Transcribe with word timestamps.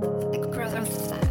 The 0.00 0.48
growth 0.52 1.27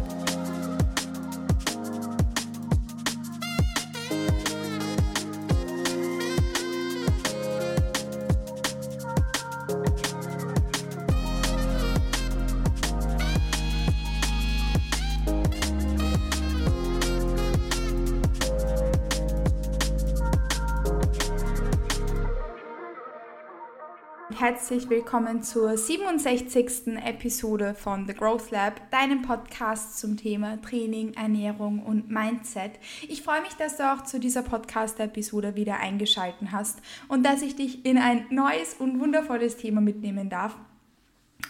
herzlich 24.68 24.90
willkommen 24.90 25.42
zur 25.42 25.78
67. 25.78 26.88
Episode 27.02 27.72
von 27.72 28.06
The 28.06 28.12
Growth 28.12 28.50
Lab, 28.50 28.90
deinem 28.90 29.22
Podcast 29.22 29.98
zum 29.98 30.18
Thema 30.18 30.60
Training, 30.60 31.14
Ernährung 31.14 31.82
und 31.82 32.10
Mindset. 32.10 32.72
Ich 33.08 33.22
freue 33.22 33.40
mich, 33.40 33.54
dass 33.54 33.78
du 33.78 33.90
auch 33.90 34.04
zu 34.04 34.20
dieser 34.20 34.42
Podcast-Episode 34.42 35.54
wieder 35.54 35.80
eingeschaltet 35.80 36.48
hast 36.52 36.80
und 37.08 37.24
dass 37.24 37.40
ich 37.40 37.56
dich 37.56 37.86
in 37.86 37.96
ein 37.96 38.26
neues 38.28 38.74
und 38.74 39.00
wundervolles 39.00 39.56
Thema 39.56 39.80
mitnehmen 39.80 40.28
darf. 40.28 40.54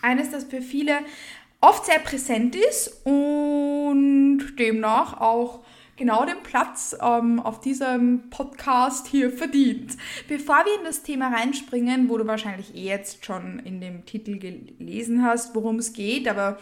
Eines, 0.01 0.31
das 0.31 0.45
für 0.45 0.62
viele 0.62 1.01
oft 1.61 1.87
sehr 1.87 1.98
präsent 1.98 2.55
ist 2.55 3.05
und 3.05 4.55
demnach 4.61 5.21
auch 5.21 5.65
genau 5.98 6.25
den 6.25 6.43
Platz 6.43 6.97
ähm, 7.02 7.41
auf 7.41 7.61
diesem 7.61 8.30
Podcast 8.30 9.09
hier 9.09 9.30
verdient. 9.30 9.97
Bevor 10.29 10.65
wir 10.65 10.79
in 10.79 10.84
das 10.84 11.02
Thema 11.02 11.29
reinspringen, 11.29 12.09
wo 12.09 12.16
du 12.16 12.27
wahrscheinlich 12.27 12.75
eh 12.75 12.84
jetzt 12.84 13.27
schon 13.27 13.59
in 13.59 13.80
dem 13.80 14.06
Titel 14.06 14.39
gelesen 14.39 15.25
hast, 15.25 15.55
worum 15.55 15.77
es 15.77 15.92
geht, 15.92 16.29
aber 16.29 16.59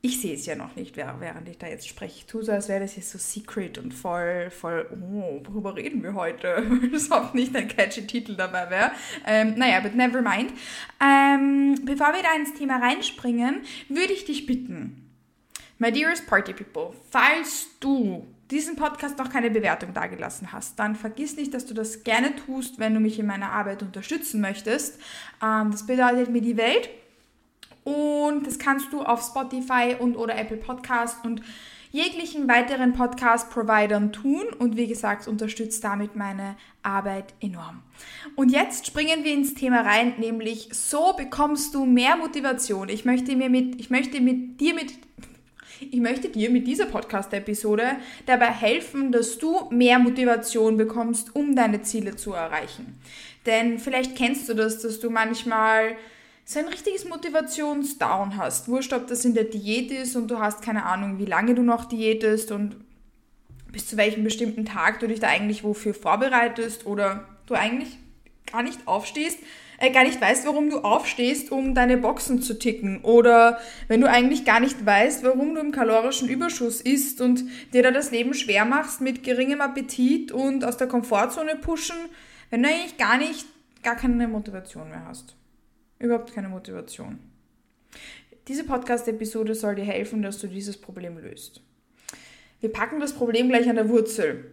ich 0.00 0.20
sehe 0.20 0.34
es 0.34 0.46
ja 0.46 0.54
noch 0.54 0.76
nicht, 0.76 0.96
während 0.96 1.48
ich 1.48 1.58
da 1.58 1.66
jetzt 1.66 1.88
spreche. 1.88 2.18
Ich 2.18 2.26
tue 2.26 2.44
so, 2.44 2.52
als 2.52 2.68
wäre 2.68 2.80
das 2.80 2.94
jetzt 2.94 3.10
so 3.10 3.18
secret 3.18 3.78
und 3.78 3.92
voll, 3.92 4.48
voll, 4.50 4.86
oh, 4.92 5.42
worüber 5.44 5.74
reden 5.74 6.04
wir 6.04 6.14
heute? 6.14 6.64
das 6.92 7.10
auch 7.10 7.34
nicht 7.34 7.56
ein 7.56 7.66
catchy 7.66 8.06
Titel 8.06 8.36
dabei 8.36 8.70
wäre. 8.70 8.92
Ähm, 9.26 9.54
naja, 9.56 9.80
but 9.80 9.96
never 9.96 10.22
mind. 10.22 10.52
Ähm, 11.02 11.84
bevor 11.84 12.14
wir 12.14 12.22
da 12.22 12.32
ins 12.36 12.54
Thema 12.54 12.76
reinspringen, 12.76 13.62
würde 13.88 14.12
ich 14.12 14.24
dich 14.24 14.46
bitten, 14.46 15.10
my 15.78 15.90
dearest 15.90 16.28
party 16.28 16.52
people, 16.52 16.96
falls 17.10 17.66
du 17.80 18.24
diesen 18.50 18.76
Podcast 18.76 19.18
noch 19.18 19.30
keine 19.30 19.50
Bewertung 19.50 19.92
dagelassen 19.92 20.52
hast, 20.52 20.78
dann 20.78 20.96
vergiss 20.96 21.36
nicht, 21.36 21.52
dass 21.52 21.66
du 21.66 21.74
das 21.74 22.04
gerne 22.04 22.34
tust, 22.34 22.78
wenn 22.78 22.94
du 22.94 23.00
mich 23.00 23.18
in 23.18 23.26
meiner 23.26 23.52
Arbeit 23.52 23.82
unterstützen 23.82 24.40
möchtest. 24.40 24.98
Ähm, 25.42 25.70
das 25.70 25.86
bedeutet 25.86 26.30
mir 26.30 26.40
die 26.40 26.56
Welt. 26.56 26.88
Und 27.84 28.46
das 28.46 28.58
kannst 28.58 28.92
du 28.92 29.02
auf 29.02 29.22
Spotify 29.22 29.96
und 29.98 30.16
oder 30.16 30.36
Apple 30.36 30.58
Podcast 30.58 31.24
und 31.24 31.40
jeglichen 31.90 32.48
weiteren 32.48 32.92
Podcast-Providern 32.92 34.12
tun. 34.12 34.44
Und 34.58 34.76
wie 34.76 34.86
gesagt, 34.86 35.26
unterstützt 35.26 35.82
damit 35.84 36.16
meine 36.16 36.56
Arbeit 36.82 37.34
enorm. 37.40 37.82
Und 38.36 38.50
jetzt 38.50 38.86
springen 38.86 39.24
wir 39.24 39.32
ins 39.32 39.54
Thema 39.54 39.80
rein, 39.80 40.14
nämlich 40.18 40.68
so 40.72 41.14
bekommst 41.14 41.74
du 41.74 41.86
mehr 41.86 42.16
Motivation. 42.16 42.88
Ich 42.88 43.04
möchte 43.04 43.36
mir 43.36 43.48
mit, 43.48 43.80
ich 43.80 43.90
möchte 43.90 44.20
mit 44.20 44.60
dir 44.60 44.74
mit 44.74 44.92
ich 45.80 46.00
möchte 46.00 46.28
dir 46.28 46.50
mit 46.50 46.66
dieser 46.66 46.86
Podcast-Episode 46.86 47.96
dabei 48.26 48.50
helfen, 48.50 49.12
dass 49.12 49.38
du 49.38 49.68
mehr 49.70 49.98
Motivation 49.98 50.76
bekommst, 50.76 51.34
um 51.34 51.54
deine 51.54 51.82
Ziele 51.82 52.16
zu 52.16 52.32
erreichen. 52.32 52.98
Denn 53.46 53.78
vielleicht 53.78 54.16
kennst 54.16 54.48
du 54.48 54.54
das, 54.54 54.80
dass 54.80 55.00
du 55.00 55.10
manchmal 55.10 55.96
so 56.44 56.58
ein 56.58 56.68
richtiges 56.68 57.04
Motivationsdown 57.04 58.36
hast. 58.36 58.68
Wurscht, 58.68 58.92
ob 58.92 59.06
das 59.06 59.24
in 59.24 59.34
der 59.34 59.44
Diät 59.44 59.90
ist 59.90 60.16
und 60.16 60.30
du 60.30 60.38
hast 60.38 60.62
keine 60.62 60.84
Ahnung, 60.84 61.18
wie 61.18 61.26
lange 61.26 61.54
du 61.54 61.62
noch 61.62 61.84
diätest 61.84 62.52
und 62.52 62.76
bis 63.70 63.86
zu 63.86 63.96
welchem 63.96 64.24
bestimmten 64.24 64.64
Tag 64.64 65.00
du 65.00 65.08
dich 65.08 65.20
da 65.20 65.28
eigentlich 65.28 65.62
wofür 65.62 65.94
vorbereitest 65.94 66.86
oder 66.86 67.28
du 67.46 67.54
eigentlich 67.54 67.98
gar 68.50 68.62
nicht 68.62 68.78
aufstehst, 68.86 69.38
äh, 69.78 69.90
gar 69.90 70.04
nicht 70.04 70.20
weißt, 70.20 70.46
warum 70.46 70.70
du 70.70 70.80
aufstehst, 70.80 71.50
um 71.52 71.74
deine 71.74 71.96
Boxen 71.96 72.42
zu 72.42 72.58
ticken. 72.58 73.02
Oder 73.02 73.60
wenn 73.86 74.00
du 74.00 74.08
eigentlich 74.08 74.44
gar 74.44 74.60
nicht 74.60 74.84
weißt, 74.84 75.22
warum 75.24 75.54
du 75.54 75.60
im 75.60 75.72
kalorischen 75.72 76.28
Überschuss 76.28 76.80
isst 76.80 77.20
und 77.20 77.44
dir 77.72 77.82
da 77.82 77.90
das 77.90 78.10
Leben 78.10 78.34
schwer 78.34 78.64
machst 78.64 79.00
mit 79.00 79.22
geringem 79.22 79.60
Appetit 79.60 80.32
und 80.32 80.64
aus 80.64 80.76
der 80.76 80.88
Komfortzone 80.88 81.56
pushen, 81.56 81.96
wenn 82.50 82.62
du 82.62 82.68
eigentlich 82.68 82.98
gar 82.98 83.18
nicht, 83.18 83.46
gar 83.82 83.96
keine 83.96 84.26
Motivation 84.26 84.90
mehr 84.90 85.04
hast. 85.06 85.36
Überhaupt 85.98 86.34
keine 86.34 86.48
Motivation. 86.48 87.18
Diese 88.48 88.64
Podcast-Episode 88.64 89.54
soll 89.54 89.74
dir 89.74 89.84
helfen, 89.84 90.22
dass 90.22 90.38
du 90.38 90.46
dieses 90.46 90.80
Problem 90.80 91.18
löst. 91.18 91.60
Wir 92.60 92.72
packen 92.72 92.98
das 92.98 93.12
Problem 93.12 93.48
gleich 93.48 93.68
an 93.68 93.76
der 93.76 93.88
Wurzel. 93.88 94.50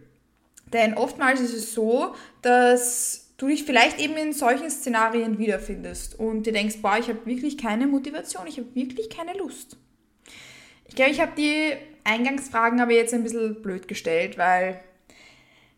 Denn 0.72 0.94
oftmals 0.94 1.40
ist 1.40 1.54
es 1.54 1.74
so, 1.74 2.14
dass 2.42 3.25
du 3.36 3.48
dich 3.48 3.64
vielleicht 3.64 4.00
eben 4.00 4.16
in 4.16 4.32
solchen 4.32 4.70
Szenarien 4.70 5.38
wiederfindest 5.38 6.18
und 6.18 6.46
dir 6.46 6.52
denkst, 6.52 6.76
boah, 6.80 6.98
ich 6.98 7.08
habe 7.08 7.26
wirklich 7.26 7.58
keine 7.58 7.86
Motivation, 7.86 8.46
ich 8.46 8.58
habe 8.58 8.74
wirklich 8.74 9.10
keine 9.10 9.34
Lust. 9.34 9.76
Ich 10.86 10.94
glaube, 10.94 11.10
ich 11.10 11.20
habe 11.20 11.32
die 11.36 11.72
Eingangsfragen 12.04 12.80
aber 12.80 12.92
jetzt 12.92 13.12
ein 13.12 13.24
bisschen 13.24 13.60
blöd 13.62 13.88
gestellt, 13.88 14.38
weil 14.38 14.80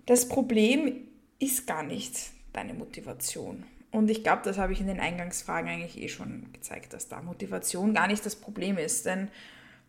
das 0.07 0.29
Problem 0.29 1.09
ist 1.39 1.67
gar 1.67 1.83
nicht 1.83 2.15
deine 2.53 2.75
Motivation. 2.75 3.65
Und 3.91 4.11
ich 4.11 4.23
glaube, 4.23 4.43
das 4.45 4.59
habe 4.59 4.73
ich 4.73 4.81
in 4.81 4.87
den 4.87 5.01
Eingangsfragen 5.01 5.71
eigentlich 5.71 6.01
eh 6.03 6.09
schon 6.09 6.53
gezeigt, 6.53 6.93
dass 6.93 7.09
da 7.09 7.23
Motivation 7.23 7.95
gar 7.95 8.07
nicht 8.07 8.25
das 8.27 8.37
Problem 8.37 8.77
ist. 8.77 9.07
Denn 9.07 9.29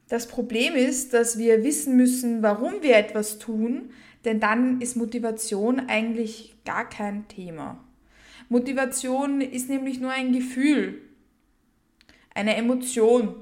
das 0.09 0.28
Problem 0.28 0.75
ist, 0.75 1.14
dass 1.14 1.38
wir 1.38 1.64
wissen 1.64 1.96
müssen, 1.96 2.42
warum 2.42 2.81
wir 2.81 2.97
etwas 2.97 3.38
tun, 3.38 3.92
denn 4.25 4.40
dann 4.40 4.81
ist 4.81 4.97
Motivation 4.97 5.80
eigentlich 5.88 6.56
gar 6.66 6.90
kein 6.90 7.28
Thema. 7.28 7.84
Motivation 8.50 9.40
ist 9.40 9.70
nämlich 9.70 10.00
nur 10.00 10.12
ein 10.12 10.34
Gefühl, 10.34 11.00
eine 12.34 12.56
Emotion 12.56 13.36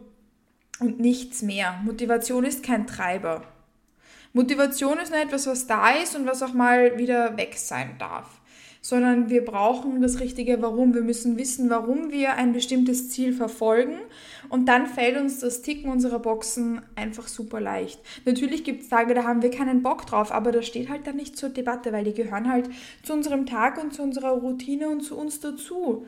und 0.79 0.99
nichts 0.99 1.41
mehr. 1.41 1.79
Motivation 1.85 2.43
ist 2.43 2.63
kein 2.63 2.85
Treiber. 2.85 3.43
Motivation 4.33 4.99
ist 4.99 5.11
nur 5.11 5.21
etwas, 5.21 5.47
was 5.47 5.67
da 5.67 5.91
ist 5.91 6.15
und 6.17 6.25
was 6.25 6.43
auch 6.43 6.53
mal 6.53 6.97
wieder 6.97 7.37
weg 7.37 7.55
sein 7.57 7.95
darf 7.97 8.41
sondern 8.87 9.29
wir 9.29 9.43
brauchen 9.43 10.01
das 10.01 10.21
richtige 10.21 10.61
Warum. 10.61 10.93
Wir 10.93 11.01
müssen 11.01 11.37
wissen, 11.37 11.69
warum 11.69 12.09
wir 12.09 12.35
ein 12.35 12.53
bestimmtes 12.53 13.09
Ziel 13.09 13.33
verfolgen 13.33 13.97
und 14.49 14.65
dann 14.67 14.87
fällt 14.87 15.17
uns 15.17 15.39
das 15.39 15.61
Ticken 15.61 15.91
unserer 15.91 16.19
Boxen 16.19 16.81
einfach 16.95 17.27
super 17.27 17.59
leicht. 17.61 17.99
Natürlich 18.25 18.63
gibt 18.63 18.83
es 18.83 18.89
Tage, 18.89 19.13
da 19.13 19.23
haben 19.23 19.41
wir 19.41 19.51
keinen 19.51 19.83
Bock 19.83 20.05
drauf, 20.05 20.31
aber 20.31 20.51
das 20.51 20.65
steht 20.65 20.89
halt 20.89 21.07
dann 21.07 21.15
nicht 21.15 21.37
zur 21.37 21.49
Debatte, 21.49 21.91
weil 21.91 22.03
die 22.03 22.13
gehören 22.13 22.51
halt 22.51 22.69
zu 23.03 23.13
unserem 23.13 23.45
Tag 23.45 23.81
und 23.81 23.93
zu 23.93 24.01
unserer 24.03 24.31
Routine 24.31 24.89
und 24.89 25.01
zu 25.01 25.17
uns 25.17 25.39
dazu 25.39 26.05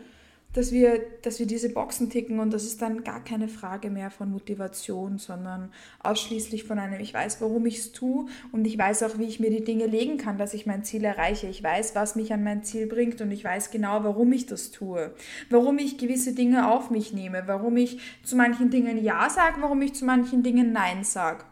dass 0.54 0.72
wir, 0.72 1.00
dass 1.22 1.40
wir 1.40 1.46
diese 1.46 1.70
Boxen 1.70 2.10
ticken 2.10 2.40
und 2.40 2.52
das 2.52 2.64
ist 2.64 2.82
dann 2.82 3.04
gar 3.04 3.24
keine 3.24 3.48
Frage 3.48 3.92
mehr 3.92 4.10
von 4.10 4.32
Motivation, 4.32 5.20
sondern 5.20 5.72
ausschließlich 6.00 6.64
von 6.64 6.80
einem, 6.80 7.00
ich 7.00 7.14
weiß, 7.14 7.40
warum 7.42 7.68
ich 7.68 7.78
es 7.78 7.92
tue 7.92 8.26
und 8.52 8.66
ich 8.66 8.78
weiß 8.78 9.04
auch, 9.04 9.20
wie 9.20 9.26
ich 9.26 9.40
mir 9.40 9.52
die 9.52 9.64
Dinge 9.64 9.86
legen 9.86 10.18
kann, 10.18 10.40
dass 10.40 10.56
ich 10.56 10.66
mein 10.66 10.84
Ziel 10.84 11.04
erreiche. 11.04 11.48
Ich 11.48 11.62
weiß, 11.62 11.94
was 11.94 12.16
mich 12.16 12.34
an 12.34 12.44
mein 12.44 12.64
Ziel 12.64 12.88
bringt 12.88 13.22
und 13.22 13.30
ich 13.30 13.44
weiß 13.44 13.70
genau, 13.70 14.04
warum 14.04 14.32
ich 14.32 14.48
das 14.48 14.72
tue, 14.72 15.14
warum 15.52 15.78
ich 15.78 16.00
gewisse 16.00 16.34
Dinge 16.34 16.72
auf 16.72 16.90
mich 16.90 17.14
nehme, 17.14 17.44
warum 17.46 17.78
ich 17.78 18.00
zu 18.24 18.36
manchen 18.36 18.72
Dingen 18.72 19.04
Ja 19.04 19.30
sage, 19.30 19.62
warum 19.62 19.82
ich 19.84 19.94
zu 19.94 20.06
manchen 20.06 20.42
Dingen 20.42 20.72
Nein 20.72 21.04
sage. 21.04 21.46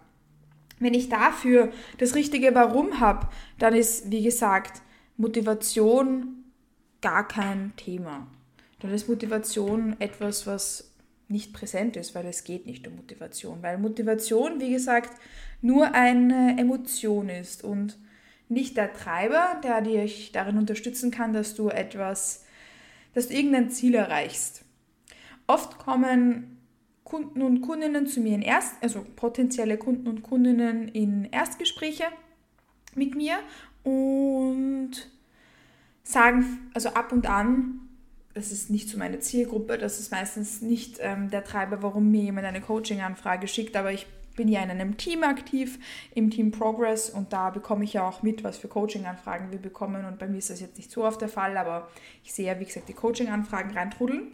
Wenn 0.79 0.95
ich 0.95 1.09
dafür 1.09 1.71
das 1.97 2.15
richtige 2.15 2.53
Warum 2.53 2.99
habe, 2.99 3.27
dann 3.57 3.73
ist, 3.73 4.11
wie 4.11 4.23
gesagt, 4.23 4.81
Motivation 5.17 6.43
gar 7.01 7.27
kein 7.27 7.73
Thema 7.77 8.27
dann 8.79 8.91
ist 8.91 9.09
Motivation 9.09 9.95
etwas, 9.99 10.45
was 10.45 10.93
nicht 11.29 11.53
präsent 11.53 11.97
ist, 11.97 12.15
weil 12.15 12.25
es 12.25 12.43
geht 12.43 12.65
nicht 12.65 12.87
um 12.87 12.95
Motivation. 12.95 13.61
Weil 13.61 13.77
Motivation, 13.77 14.61
wie 14.61 14.71
gesagt, 14.71 15.11
nur 15.61 15.93
eine 15.93 16.57
Emotion 16.57 17.29
ist 17.29 17.63
und 17.63 17.97
nicht 18.49 18.77
der 18.77 18.93
Treiber, 18.93 19.59
der 19.63 19.81
dich 19.81 20.31
darin 20.31 20.57
unterstützen 20.57 21.11
kann, 21.11 21.33
dass 21.33 21.55
du 21.55 21.69
etwas, 21.69 22.45
dass 23.13 23.27
du 23.27 23.33
irgendein 23.33 23.69
Ziel 23.69 23.95
erreichst. 23.95 24.63
Oft 25.47 25.79
kommen 25.79 26.57
Kunden 27.03 27.41
und 27.41 27.61
Kundinnen 27.61 28.07
zu 28.07 28.21
mir 28.21 28.35
in 28.35 28.41
Erst, 28.41 28.75
also 28.81 29.05
potenzielle 29.15 29.77
Kunden 29.77 30.07
und 30.07 30.23
Kundinnen 30.23 30.87
in 30.89 31.25
Erstgespräche 31.25 32.05
mit 32.95 33.15
mir 33.15 33.37
und 33.83 34.91
sagen 36.03 36.69
also 36.73 36.89
ab 36.89 37.11
und 37.11 37.27
an, 37.27 37.86
das 38.37 38.51
ist 38.51 38.69
nicht 38.69 38.87
so 38.87 38.99
meine 38.99 39.19
Zielgruppe, 39.19 39.79
das 39.79 39.99
ist 39.99 40.11
meistens 40.11 40.61
nicht 40.61 40.99
ähm, 41.01 41.31
der 41.31 41.43
Treiber, 41.43 41.81
warum 41.81 42.11
mir 42.11 42.21
jemand 42.21 42.45
eine 42.45 42.61
Coaching-Anfrage 42.61 43.47
schickt, 43.47 43.75
aber 43.75 43.91
ich 43.91 44.05
bin 44.35 44.47
ja 44.47 44.61
in 44.61 44.69
einem 44.69 44.95
Team 44.95 45.23
aktiv, 45.23 45.79
im 46.13 46.29
Team 46.29 46.51
Progress 46.51 47.09
und 47.09 47.33
da 47.33 47.49
bekomme 47.49 47.83
ich 47.83 47.93
ja 47.93 48.07
auch 48.07 48.21
mit, 48.21 48.43
was 48.43 48.59
für 48.59 48.67
Coaching-Anfragen 48.67 49.51
wir 49.51 49.57
bekommen 49.57 50.05
und 50.05 50.19
bei 50.19 50.27
mir 50.27 50.37
ist 50.37 50.51
das 50.51 50.59
jetzt 50.59 50.77
nicht 50.77 50.91
so 50.91 51.03
oft 51.03 51.19
der 51.19 51.29
Fall, 51.29 51.57
aber 51.57 51.89
ich 52.23 52.31
sehe 52.31 52.45
ja, 52.45 52.59
wie 52.59 52.65
gesagt, 52.65 52.87
die 52.87 52.93
Coaching-Anfragen 52.93 53.71
reintrudeln 53.71 54.27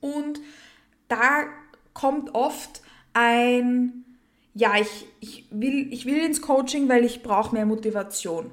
und 0.00 0.40
da 1.06 1.44
kommt 1.92 2.34
oft 2.34 2.82
ein, 3.12 4.04
ja, 4.54 4.72
ich, 4.80 5.06
ich, 5.20 5.46
will, 5.52 5.86
ich 5.92 6.04
will 6.04 6.18
ins 6.18 6.42
Coaching, 6.42 6.88
weil 6.88 7.04
ich 7.04 7.22
brauche 7.22 7.54
mehr 7.54 7.64
Motivation. 7.64 8.50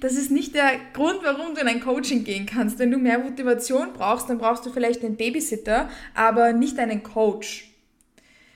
Das 0.00 0.14
ist 0.14 0.30
nicht 0.30 0.54
der 0.54 0.78
Grund, 0.92 1.20
warum 1.22 1.54
du 1.54 1.60
in 1.60 1.68
ein 1.68 1.80
Coaching 1.80 2.24
gehen 2.24 2.46
kannst. 2.46 2.78
Wenn 2.78 2.90
du 2.90 2.98
mehr 2.98 3.18
Motivation 3.18 3.92
brauchst, 3.92 4.28
dann 4.28 4.38
brauchst 4.38 4.64
du 4.66 4.70
vielleicht 4.70 5.04
einen 5.04 5.16
Babysitter, 5.16 5.88
aber 6.14 6.52
nicht 6.52 6.78
einen 6.78 7.02
Coach. 7.02 7.70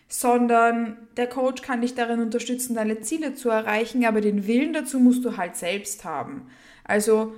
Sondern 0.08 0.96
der 1.16 1.28
Coach 1.28 1.62
kann 1.62 1.82
dich 1.82 1.94
darin 1.94 2.20
unterstützen, 2.20 2.74
deine 2.74 3.00
Ziele 3.00 3.34
zu 3.34 3.50
erreichen, 3.50 4.04
aber 4.04 4.20
den 4.20 4.46
Willen 4.46 4.72
dazu 4.72 4.98
musst 5.00 5.24
du 5.24 5.36
halt 5.36 5.56
selbst 5.56 6.04
haben. 6.04 6.46
Also 6.84 7.34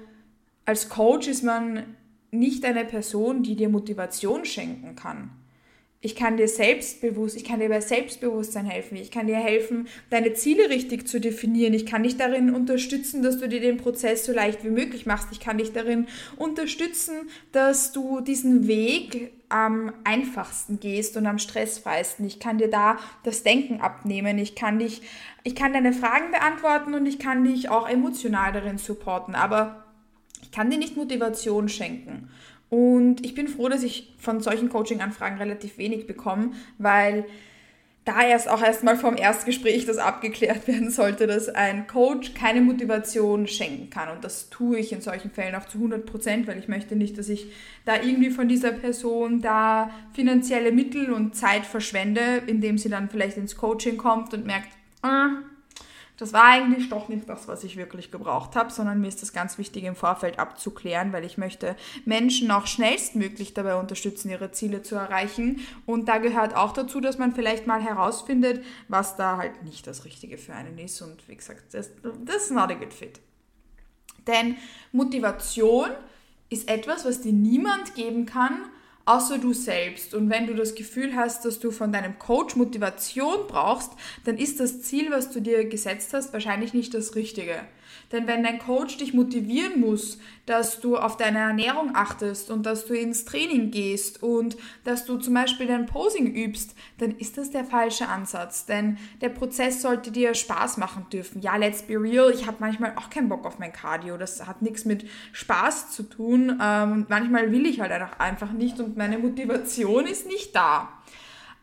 als 0.64 0.88
Coach 0.88 1.26
ist 1.26 1.43
man 1.43 1.96
nicht 2.31 2.64
eine 2.64 2.84
Person, 2.84 3.43
die 3.43 3.56
dir 3.56 3.69
Motivation 3.69 4.44
schenken 4.44 4.94
kann. 4.94 5.31
Ich 6.02 6.17
kann 6.17 6.38
dir 6.38 6.49
selbstbewusst, 6.49 7.37
ich 7.37 7.44
kann 7.44 7.61
dir 7.61 7.69
bei 7.69 7.82
Selbstbewusstsein 7.82 8.64
helfen. 8.64 8.97
Ich 8.97 9.11
kann 9.11 9.26
dir 9.26 9.37
helfen, 9.37 9.87
deine 10.08 10.32
Ziele 10.32 10.70
richtig 10.70 11.06
zu 11.06 11.20
definieren. 11.20 11.75
Ich 11.75 11.85
kann 11.85 12.05
dich 12.05 12.17
darin 12.17 12.55
unterstützen, 12.55 13.23
dass 13.23 13.38
du 13.38 13.50
dir 13.50 13.61
den 13.61 13.76
Prozess 13.76 14.25
so 14.25 14.32
leicht 14.32 14.64
wie 14.64 14.70
möglich 14.70 15.05
machst. 15.05 15.29
Ich 15.31 15.41
kann 15.41 15.58
dich 15.58 15.75
darin 15.75 16.06
unterstützen, 16.37 17.29
dass 17.52 17.93
du 17.93 18.23
diesen 18.23 18.67
Weg 18.67 19.32
am 19.50 19.93
einfachsten 20.05 20.81
gehst 20.81 21.19
und 21.19 21.26
am 21.26 21.38
stressfreisten. 21.38 22.26
Ich 22.26 22.41
kann 22.41 22.56
dir 22.56 22.70
da 22.70 22.96
das 23.23 23.43
Denken 23.43 23.82
abnehmen. 23.82 24.38
Ich 24.38 24.55
kann 24.55 24.79
dich, 24.79 25.03
ich 25.44 25.55
kann 25.55 25.75
deine 25.75 25.93
Fragen 25.93 26.31
beantworten 26.31 26.94
und 26.94 27.05
ich 27.05 27.19
kann 27.19 27.44
dich 27.44 27.69
auch 27.69 27.87
emotional 27.87 28.53
darin 28.53 28.79
supporten. 28.79 29.35
Aber 29.35 29.85
ich 30.41 30.50
kann 30.50 30.70
dir 30.70 30.79
nicht 30.79 30.96
Motivation 30.96 31.69
schenken. 31.69 32.31
Und 32.70 33.25
ich 33.25 33.34
bin 33.34 33.49
froh, 33.49 33.69
dass 33.69 33.82
ich 33.82 34.14
von 34.19 34.40
solchen 34.40 34.69
Coaching-Anfragen 34.69 35.38
relativ 35.38 35.76
wenig 35.76 36.06
bekomme, 36.06 36.52
weil 36.78 37.26
da 38.05 38.22
erst 38.22 38.49
auch 38.49 38.62
erstmal 38.62 38.96
vom 38.96 39.17
Erstgespräch 39.17 39.84
das 39.87 39.99
abgeklärt 39.99 40.67
werden 40.69 40.90
sollte, 40.90 41.26
dass 41.26 41.49
ein 41.49 41.87
Coach 41.87 42.32
keine 42.34 42.61
Motivation 42.61 43.46
schenken 43.46 43.90
kann. 43.90 44.08
Und 44.08 44.25
das 44.25 44.50
tue 44.50 44.78
ich 44.78 44.93
in 44.93 45.00
solchen 45.00 45.31
Fällen 45.31 45.55
auch 45.55 45.67
zu 45.67 45.78
100 45.78 46.06
Prozent, 46.06 46.46
weil 46.46 46.58
ich 46.58 46.69
möchte 46.69 46.96
nicht, 46.96 47.19
dass 47.19 47.28
ich 47.28 47.49
da 47.84 47.96
irgendwie 47.96 48.31
von 48.31 48.49
dieser 48.49 48.72
Person 48.72 49.43
da 49.43 49.90
finanzielle 50.14 50.72
Mittel 50.72 51.12
und 51.12 51.37
Zeit 51.37 51.67
verschwende, 51.67 52.43
indem 52.46 52.78
sie 52.78 52.88
dann 52.88 53.11
vielleicht 53.11 53.37
ins 53.37 53.56
Coaching 53.56 53.96
kommt 53.96 54.32
und 54.32 54.46
merkt, 54.46 54.69
ah, 55.02 55.31
das 56.20 56.34
war 56.34 56.44
eigentlich 56.44 56.90
doch 56.90 57.08
nicht 57.08 57.28
das, 57.28 57.49
was 57.49 57.64
ich 57.64 57.76
wirklich 57.76 58.11
gebraucht 58.11 58.55
habe, 58.55 58.70
sondern 58.70 59.00
mir 59.00 59.08
ist 59.08 59.22
das 59.22 59.32
ganz 59.32 59.56
wichtig 59.56 59.84
im 59.84 59.96
Vorfeld 59.96 60.38
abzuklären, 60.38 61.14
weil 61.14 61.25
ich 61.25 61.38
möchte 61.38 61.76
Menschen 62.05 62.50
auch 62.50 62.67
schnellstmöglich 62.67 63.55
dabei 63.55 63.76
unterstützen, 63.76 64.28
ihre 64.28 64.52
Ziele 64.52 64.82
zu 64.82 64.96
erreichen. 64.96 65.61
Und 65.87 66.08
da 66.08 66.19
gehört 66.19 66.55
auch 66.55 66.72
dazu, 66.72 67.00
dass 67.00 67.17
man 67.17 67.34
vielleicht 67.34 67.67
mal 67.67 67.82
herausfindet, 67.82 68.62
was 68.88 69.17
da 69.17 69.38
halt 69.38 69.62
nicht 69.62 69.87
das 69.87 70.05
Richtige 70.05 70.37
für 70.37 70.52
einen 70.52 70.78
ist. 70.78 71.00
Und 71.00 71.26
wie 71.26 71.37
gesagt, 71.37 71.72
das, 71.72 71.90
das 72.26 72.37
ist 72.37 72.50
not 72.50 72.70
a 72.70 72.75
good 72.75 72.93
fit. 72.93 73.19
Denn 74.26 74.56
Motivation 74.93 75.88
ist 76.50 76.69
etwas, 76.69 77.06
was 77.06 77.22
dir 77.22 77.32
niemand 77.32 77.94
geben 77.94 78.26
kann, 78.26 78.67
außer 79.10 79.38
du 79.38 79.52
selbst. 79.52 80.14
Und 80.14 80.30
wenn 80.30 80.46
du 80.46 80.54
das 80.54 80.74
Gefühl 80.74 81.16
hast, 81.16 81.44
dass 81.44 81.58
du 81.58 81.72
von 81.72 81.92
deinem 81.92 82.18
Coach 82.18 82.54
Motivation 82.54 83.46
brauchst, 83.48 83.90
dann 84.24 84.38
ist 84.38 84.60
das 84.60 84.82
Ziel, 84.82 85.10
was 85.10 85.30
du 85.30 85.40
dir 85.40 85.64
gesetzt 85.64 86.14
hast, 86.14 86.32
wahrscheinlich 86.32 86.74
nicht 86.74 86.94
das 86.94 87.16
Richtige. 87.16 87.56
Denn 88.12 88.26
wenn 88.26 88.42
dein 88.42 88.58
Coach 88.58 88.96
dich 88.96 89.14
motivieren 89.14 89.81
muss, 89.81 90.19
dass 90.46 90.81
du 90.81 90.96
auf 90.96 91.16
deine 91.16 91.38
Ernährung 91.38 91.92
achtest 91.94 92.50
und 92.50 92.66
dass 92.66 92.87
du 92.87 92.94
ins 92.94 93.25
Training 93.25 93.70
gehst 93.70 94.22
und 94.22 94.56
dass 94.84 95.04
du 95.04 95.16
zum 95.19 95.34
Beispiel 95.34 95.66
dein 95.66 95.87
Posing 95.87 96.34
übst, 96.34 96.75
dann 96.98 97.12
ist 97.12 97.38
das 97.38 97.50
der 97.50 97.64
falsche 97.64 98.08
Ansatz. 98.08 98.66
Denn 98.66 98.98
der 99.20 99.28
Prozess 99.28 99.82
sollte 99.82 100.10
dir 100.10 100.34
Spaß 100.34 100.76
machen 100.76 101.06
dürfen. 101.12 101.40
Ja, 101.40 101.56
let's 101.56 101.82
be 101.82 101.94
real, 102.00 102.32
ich 102.32 102.46
habe 102.46 102.56
manchmal 102.60 102.94
auch 102.96 103.10
keinen 103.10 103.28
Bock 103.28 103.46
auf 103.46 103.58
mein 103.58 103.72
Cardio. 103.72 104.16
Das 104.16 104.46
hat 104.46 104.62
nichts 104.62 104.84
mit 104.84 105.06
Spaß 105.32 105.93
zu 105.93 106.02
tun. 106.02 106.58
Ähm, 106.60 107.06
manchmal 107.08 107.52
will 107.52 107.66
ich 107.66 107.81
halt 107.81 107.93
einfach 108.19 108.52
nicht 108.52 108.81
und 108.81 108.96
meine 108.96 109.19
Motivation 109.19 110.06
ist 110.06 110.26
nicht 110.26 110.54
da. 110.56 110.88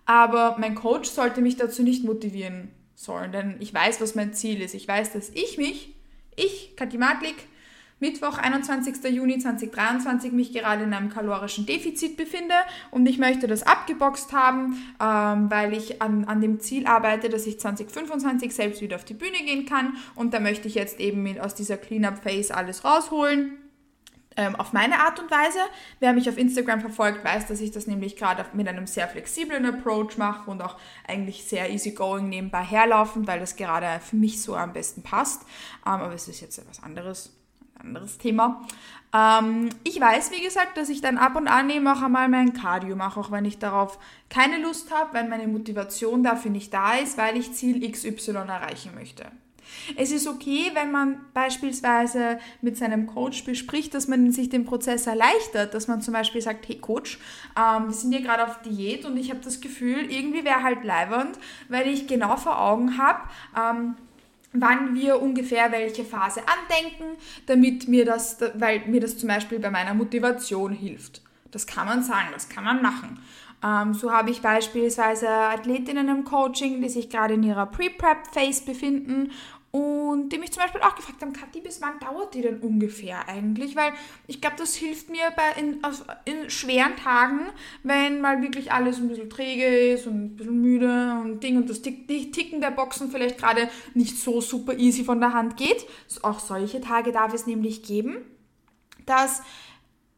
Aber 0.05 0.55
mein 0.57 0.75
Coach 0.75 1.09
sollte 1.09 1.41
mich 1.41 1.57
dazu 1.57 1.83
nicht 1.83 2.05
motivieren 2.05 2.71
sollen, 2.95 3.33
denn 3.33 3.57
ich 3.59 3.73
weiß, 3.73 3.99
was 3.99 4.15
mein 4.15 4.33
Ziel 4.33 4.61
ist. 4.61 4.73
Ich 4.73 4.87
weiß, 4.87 5.11
dass 5.11 5.29
ich 5.29 5.57
mich 5.57 5.96
ich, 6.37 6.75
Kathi 6.77 6.97
Matlik, 6.97 7.35
Mittwoch, 7.99 8.37
21. 8.37 9.03
Juni 9.11 9.39
2023, 9.39 10.31
mich 10.31 10.53
gerade 10.53 10.83
in 10.83 10.93
einem 10.93 11.09
kalorischen 11.09 11.65
Defizit 11.65 12.15
befinde 12.15 12.53
und 12.91 13.07
ich 13.07 13.17
möchte 13.17 13.47
das 13.47 13.63
abgeboxt 13.63 14.33
haben, 14.33 14.77
ähm, 15.01 15.49
weil 15.49 15.73
ich 15.73 15.99
an, 15.99 16.25
an 16.25 16.39
dem 16.39 16.59
Ziel 16.59 16.85
arbeite, 16.85 17.29
dass 17.29 17.47
ich 17.47 17.59
2025 17.59 18.53
selbst 18.53 18.81
wieder 18.81 18.97
auf 18.97 19.05
die 19.05 19.15
Bühne 19.15 19.39
gehen 19.43 19.65
kann 19.65 19.97
und 20.13 20.33
da 20.33 20.39
möchte 20.39 20.67
ich 20.67 20.75
jetzt 20.75 20.99
eben 20.99 21.39
aus 21.39 21.55
dieser 21.55 21.77
Cleanup-Phase 21.77 22.55
alles 22.55 22.85
rausholen 22.85 23.57
ähm, 24.37 24.55
auf 24.55 24.71
meine 24.71 24.99
Art 24.99 25.19
und 25.19 25.29
Weise. 25.29 25.59
Wer 25.99 26.13
mich 26.13 26.29
auf 26.29 26.37
Instagram 26.37 26.79
verfolgt, 26.79 27.25
weiß, 27.25 27.47
dass 27.47 27.59
ich 27.59 27.71
das 27.71 27.87
nämlich 27.87 28.15
gerade 28.15 28.45
mit 28.53 28.67
einem 28.67 28.87
sehr 28.87 29.07
flexiblen 29.07 29.65
Approach 29.65 30.17
mache 30.17 30.49
und 30.49 30.61
auch 30.61 30.77
eigentlich 31.07 31.43
sehr 31.43 31.69
easygoing 31.69 32.29
nebenbei 32.29 32.63
herlaufen, 32.63 33.27
weil 33.27 33.39
das 33.39 33.55
gerade 33.55 33.99
für 33.99 34.15
mich 34.15 34.41
so 34.41 34.55
am 34.55 34.73
besten 34.73 35.01
passt. 35.01 35.41
Ähm, 35.85 35.93
aber 35.93 36.13
es 36.13 36.27
ist 36.27 36.39
jetzt 36.39 36.57
etwas 36.57 36.81
anderes, 36.81 37.35
ein 37.75 37.87
anderes 37.87 38.17
Thema. 38.17 38.65
Ähm, 39.13 39.69
ich 39.83 39.99
weiß, 39.99 40.31
wie 40.31 40.43
gesagt, 40.43 40.77
dass 40.77 40.89
ich 40.89 41.01
dann 41.01 41.17
ab 41.17 41.35
und 41.35 41.47
an 41.47 41.69
eben 41.69 41.87
auch 41.87 42.01
einmal 42.01 42.27
mein 42.27 42.53
Cardio 42.53 42.95
mache, 42.95 43.19
auch 43.19 43.31
wenn 43.31 43.45
ich 43.45 43.57
darauf 43.57 43.97
keine 44.29 44.61
Lust 44.61 44.93
habe, 44.93 45.13
wenn 45.13 45.29
meine 45.29 45.47
Motivation 45.47 46.23
dafür 46.23 46.51
nicht 46.51 46.73
da 46.73 46.93
ist, 46.95 47.17
weil 47.17 47.37
ich 47.37 47.53
Ziel 47.53 47.89
XY 47.89 48.31
erreichen 48.31 48.93
möchte. 48.93 49.25
Es 49.95 50.11
ist 50.11 50.27
okay, 50.27 50.71
wenn 50.73 50.91
man 50.91 51.19
beispielsweise 51.33 52.39
mit 52.61 52.77
seinem 52.77 53.07
Coach 53.07 53.43
bespricht, 53.43 53.93
dass 53.93 54.07
man 54.07 54.31
sich 54.31 54.49
den 54.49 54.65
Prozess 54.65 55.07
erleichtert, 55.07 55.73
dass 55.73 55.87
man 55.87 56.01
zum 56.01 56.13
Beispiel 56.13 56.41
sagt, 56.41 56.67
hey 56.67 56.77
Coach, 56.77 57.19
ähm, 57.57 57.87
wir 57.87 57.93
sind 57.93 58.11
hier 58.11 58.21
gerade 58.21 58.45
auf 58.45 58.61
Diät 58.61 59.05
und 59.05 59.17
ich 59.17 59.29
habe 59.29 59.39
das 59.43 59.61
Gefühl, 59.61 60.11
irgendwie 60.11 60.43
wäre 60.43 60.63
halt 60.63 60.83
leibernd, 60.83 61.37
weil 61.69 61.87
ich 61.87 62.07
genau 62.07 62.35
vor 62.37 62.61
Augen 62.61 62.97
habe, 62.97 63.21
ähm, 63.55 63.95
wann 64.53 64.95
wir 64.95 65.21
ungefähr 65.21 65.71
welche 65.71 66.03
Phase 66.03 66.41
andenken, 66.41 67.17
damit 67.45 67.87
mir 67.87 68.05
das, 68.05 68.37
weil 68.55 68.81
mir 68.87 69.01
das 69.01 69.17
zum 69.17 69.29
Beispiel 69.29 69.59
bei 69.59 69.69
meiner 69.69 69.93
Motivation 69.93 70.71
hilft. 70.71 71.21
Das 71.51 71.65
kann 71.65 71.87
man 71.87 72.03
sagen, 72.03 72.27
das 72.33 72.49
kann 72.49 72.63
man 72.63 72.81
machen. 72.81 73.19
Ähm, 73.63 73.93
so 73.93 74.11
habe 74.11 74.29
ich 74.29 74.41
beispielsweise 74.41 75.29
Athletinnen 75.29 76.09
im 76.09 76.23
Coaching, 76.23 76.81
die 76.81 76.89
sich 76.89 77.09
gerade 77.09 77.33
in 77.33 77.43
ihrer 77.43 77.65
Pre-Prep-Phase 77.65 78.65
befinden 78.65 79.31
und 79.71 80.29
die 80.29 80.37
mich 80.37 80.51
zum 80.51 80.63
Beispiel 80.63 80.81
auch 80.81 80.95
gefragt 80.95 81.21
haben, 81.21 81.33
Kathi, 81.33 81.59
bis 81.59 81.81
wann 81.81 81.99
dauert 81.99 82.33
die 82.33 82.41
denn 82.41 82.59
ungefähr 82.59 83.27
eigentlich? 83.27 83.75
Weil 83.75 83.91
ich 84.25 84.39
glaube, 84.39 84.55
das 84.57 84.75
hilft 84.75 85.09
mir 85.09 85.31
bei 85.35 85.59
in, 85.59 85.83
also 85.83 86.05
in 86.25 86.49
schweren 86.49 86.95
Tagen, 86.95 87.47
wenn 87.83 88.21
mal 88.21 88.41
wirklich 88.41 88.71
alles 88.71 88.97
ein 88.97 89.09
bisschen 89.09 89.29
träge 89.29 89.65
ist 89.65 90.07
und 90.07 90.23
ein 90.23 90.35
bisschen 90.37 90.61
müde 90.61 91.19
und 91.21 91.43
Ding 91.43 91.57
und 91.57 91.69
das 91.69 91.81
Tick, 91.81 92.07
Ticken 92.07 92.61
der 92.61 92.71
Boxen 92.71 93.11
vielleicht 93.11 93.37
gerade 93.37 93.69
nicht 93.93 94.17
so 94.17 94.39
super 94.39 94.77
easy 94.77 95.03
von 95.03 95.19
der 95.19 95.33
Hand 95.33 95.57
geht. 95.57 95.85
Auch 96.21 96.39
solche 96.39 96.79
Tage 96.79 97.11
darf 97.11 97.33
es 97.33 97.45
nämlich 97.45 97.83
geben, 97.83 98.17
dass 99.05 99.41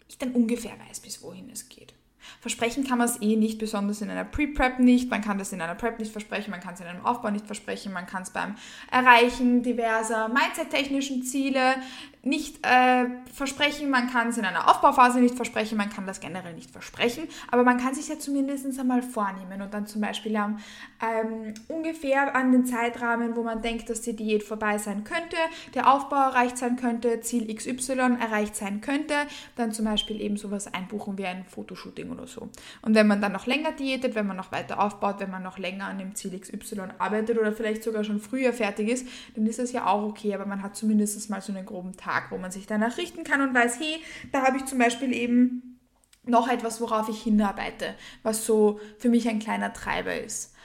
ich 0.08 0.18
dann 0.18 0.32
ungefähr 0.34 0.78
weiß, 0.88 1.00
bis 1.00 1.22
wohin 1.24 1.50
es 1.50 1.68
geht. 1.70 1.94
Versprechen 2.42 2.86
kann 2.86 3.00
man 3.00 3.08
es 3.08 3.22
eh 3.22 3.36
nicht, 3.36 3.60
besonders 3.60 4.02
in 4.02 4.10
einer 4.10 4.24
Pre-Prep 4.24 4.80
nicht. 4.80 5.10
Man 5.12 5.22
kann 5.22 5.38
das 5.38 5.52
in 5.52 5.62
einer 5.62 5.76
Prep 5.76 6.00
nicht 6.00 6.12
versprechen, 6.12 6.52
man 6.52 6.62
kann 6.62 6.74
es 6.74 6.80
in 6.80 6.88
einem 6.88 7.06
Aufbau 7.06 7.32
nicht 7.32 7.46
versprechen, 7.46 7.92
man 7.92 8.06
kann 8.06 8.24
es 8.24 8.30
beim 8.30 8.56
Erreichen 8.90 9.62
diverser 9.62 10.30
Mindset-technischen 10.30 11.24
Ziele 11.24 11.76
nicht 12.22 12.66
äh, 12.66 13.06
versprechen, 13.34 13.90
man 13.90 14.10
kann 14.10 14.30
es 14.30 14.38
in 14.38 14.44
einer 14.44 14.70
Aufbauphase 14.70 15.22
nicht 15.22 15.36
versprechen, 15.36 15.78
man 15.78 15.90
kann 15.90 16.06
das 16.06 16.20
generell 16.20 16.54
nicht 16.54 16.70
versprechen, 16.70 17.30
aber 17.50 17.64
man 17.64 17.78
kann 17.78 17.96
sich 17.96 18.10
ja 18.10 18.20
zumindest 18.20 18.78
einmal 18.78 19.02
vornehmen 19.02 19.62
und 19.62 19.74
dann 19.74 19.88
zum 19.88 20.02
Beispiel 20.02 20.36
ähm, 20.36 21.54
ungefähr 21.70 22.36
an 22.36 22.52
den 22.52 22.66
Zeitrahmen, 22.66 23.38
wo 23.38 23.44
man 23.44 23.62
denkt, 23.62 23.90
dass 23.90 24.02
die 24.02 24.16
Diät 24.16 24.44
vorbei 24.44 24.78
sein 24.78 25.06
könnte, 25.06 25.38
der 25.74 25.92
Aufbau 25.94 26.18
erreicht 26.18 26.58
sein 26.58 26.76
könnte, 26.76 27.22
Ziel 27.22 27.54
XY 27.54 28.18
erreicht 28.20 28.56
sein 28.56 28.82
könnte, 28.82 29.14
dann 29.56 29.72
zum 29.72 29.86
Beispiel 29.86 30.20
eben 30.20 30.36
sowas 30.36 30.74
einbuchen 30.74 31.18
wie 31.18 31.26
ein 31.26 31.46
Fotoshooting 31.46 32.12
oder 32.12 32.28
so. 32.28 32.50
Und 32.82 32.96
wenn 32.96 33.08
man 33.08 33.22
dann 33.22 33.32
noch 33.32 33.46
länger 33.46 33.72
diätet, 33.72 34.16
wenn 34.16 34.28
man 34.28 34.36
noch 34.36 34.52
weiter 34.52 34.82
aufbaut, 34.82 35.20
wenn 35.20 35.32
man 35.32 35.44
noch 35.44 35.58
länger 35.58 35.86
an 35.86 35.98
dem 35.98 36.16
Ziel 36.16 36.38
XY 36.38 36.82
arbeitet 36.98 37.40
oder 37.40 37.54
vielleicht 37.54 37.84
sogar 37.84 38.04
schon 38.04 38.20
früher 38.20 38.52
fertig 38.52 38.90
ist, 38.90 39.08
dann 39.36 39.46
ist 39.46 39.60
das 39.60 39.72
ja 39.72 39.86
auch 39.86 40.04
okay, 40.04 40.36
aber 40.36 40.46
man 40.46 40.62
hat 40.62 40.76
zumindest 40.76 41.30
mal 41.30 41.42
so 41.42 41.54
einen 41.54 41.66
groben 41.66 41.96
Tag 41.96 42.09
Tag, 42.10 42.32
wo 42.32 42.38
man 42.38 42.52
sich 42.52 42.66
danach 42.66 42.98
richten 42.98 43.24
kann 43.24 43.42
und 43.42 43.54
weiß, 43.54 43.80
hey, 43.80 44.02
da 44.32 44.42
habe 44.42 44.58
ich 44.58 44.66
zum 44.66 44.80
Beispiel 44.80 45.14
eben 45.14 45.80
noch 46.24 46.48
etwas, 46.48 46.82
worauf 46.82 47.08
ich 47.10 47.22
hinarbeite, 47.22 47.96
was 48.24 48.46
so 48.46 48.80
für 48.98 49.10
mich 49.10 49.28
ein 49.30 49.40
kleiner 49.40 49.74
Treiber 49.74 50.20
ist. 50.20 50.56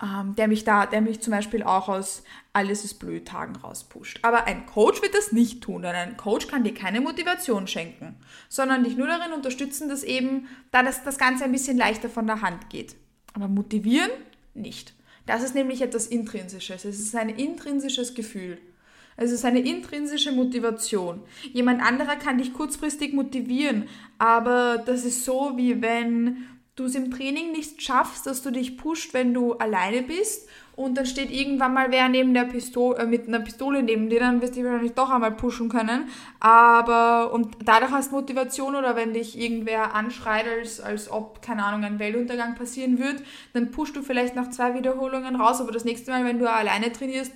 Ähm, 0.00 0.34
der 0.36 0.46
mich 0.46 0.62
da, 0.62 0.86
der 0.86 1.00
mich 1.00 1.20
zum 1.20 1.32
Beispiel 1.32 1.64
auch 1.64 1.88
aus 1.88 2.22
alles 2.52 2.84
ist 2.84 2.94
blöd 3.00 3.26
Tagen 3.26 3.56
rauspusht. 3.56 4.20
Aber 4.22 4.44
ein 4.44 4.66
Coach 4.66 5.02
wird 5.02 5.14
das 5.14 5.32
nicht 5.32 5.60
tun, 5.60 5.82
denn 5.82 5.94
ein 5.94 6.16
Coach 6.16 6.46
kann 6.46 6.62
dir 6.62 6.74
keine 6.74 7.00
Motivation 7.00 7.66
schenken, 7.66 8.16
sondern 8.48 8.84
dich 8.84 8.96
nur 8.96 9.08
darin 9.08 9.32
unterstützen, 9.32 9.88
dass 9.88 10.04
eben, 10.04 10.48
da 10.70 10.82
das, 10.82 11.02
das 11.02 11.18
Ganze 11.18 11.44
ein 11.44 11.52
bisschen 11.52 11.76
leichter 11.76 12.08
von 12.08 12.26
der 12.26 12.42
Hand 12.42 12.70
geht. 12.70 12.96
Aber 13.34 13.48
motivieren 13.48 14.10
nicht. 14.54 14.94
Das 15.26 15.42
ist 15.42 15.54
nämlich 15.54 15.82
etwas 15.82 16.06
Intrinsisches. 16.06 16.84
Es 16.84 16.98
ist 16.98 17.14
ein 17.14 17.28
intrinsisches 17.28 18.14
Gefühl. 18.14 18.58
Es 19.20 19.32
ist 19.32 19.44
eine 19.44 19.58
intrinsische 19.58 20.30
Motivation. 20.30 21.20
Jemand 21.52 21.82
anderer 21.82 22.14
kann 22.14 22.38
dich 22.38 22.54
kurzfristig 22.54 23.12
motivieren, 23.12 23.88
aber 24.18 24.78
das 24.86 25.04
ist 25.04 25.24
so, 25.24 25.52
wie 25.56 25.82
wenn 25.82 26.46
du 26.76 26.84
es 26.84 26.94
im 26.94 27.10
Training 27.10 27.50
nicht 27.50 27.82
schaffst, 27.82 28.26
dass 28.26 28.42
du 28.42 28.52
dich 28.52 28.78
pusht, 28.78 29.12
wenn 29.14 29.34
du 29.34 29.54
alleine 29.54 30.02
bist 30.02 30.48
und 30.76 30.96
dann 30.96 31.06
steht 31.06 31.32
irgendwann 31.32 31.74
mal 31.74 31.90
wer 31.90 32.08
neben 32.08 32.32
der 32.32 32.44
Pistole, 32.44 32.98
äh, 32.98 33.06
mit 33.06 33.26
einer 33.26 33.40
Pistole 33.40 33.82
neben 33.82 34.08
dir, 34.08 34.20
dann 34.20 34.40
wirst 34.40 34.52
du 34.52 34.60
dich 34.60 34.64
wahrscheinlich 34.64 34.94
doch 34.94 35.10
einmal 35.10 35.32
pushen 35.32 35.68
können. 35.68 36.08
Aber, 36.38 37.32
und 37.32 37.56
dadurch 37.64 37.90
hast 37.90 38.12
du 38.12 38.16
Motivation 38.16 38.76
oder 38.76 38.94
wenn 38.94 39.12
dich 39.12 39.36
irgendwer 39.36 39.96
anschreit, 39.96 40.46
als, 40.46 40.80
als 40.80 41.10
ob, 41.10 41.42
keine 41.42 41.64
Ahnung, 41.64 41.82
ein 41.82 41.98
Weltuntergang 41.98 42.54
passieren 42.54 43.00
wird, 43.00 43.16
dann 43.54 43.72
pushst 43.72 43.96
du 43.96 44.02
vielleicht 44.02 44.36
nach 44.36 44.50
zwei 44.50 44.74
Wiederholungen 44.74 45.34
raus, 45.34 45.60
aber 45.60 45.72
das 45.72 45.84
nächste 45.84 46.12
Mal, 46.12 46.24
wenn 46.24 46.38
du 46.38 46.48
alleine 46.48 46.92
trainierst, 46.92 47.32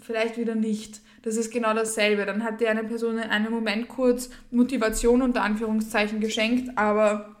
vielleicht 0.00 0.38
wieder 0.38 0.54
nicht. 0.54 1.00
Das 1.22 1.36
ist 1.36 1.50
genau 1.50 1.74
dasselbe. 1.74 2.24
Dann 2.24 2.44
hat 2.44 2.60
dir 2.60 2.70
eine 2.70 2.84
Person 2.84 3.18
in 3.18 3.30
einem 3.30 3.52
Moment 3.52 3.88
kurz 3.88 4.30
Motivation 4.50 5.22
unter 5.22 5.42
Anführungszeichen 5.42 6.20
geschenkt, 6.20 6.76
aber 6.76 7.36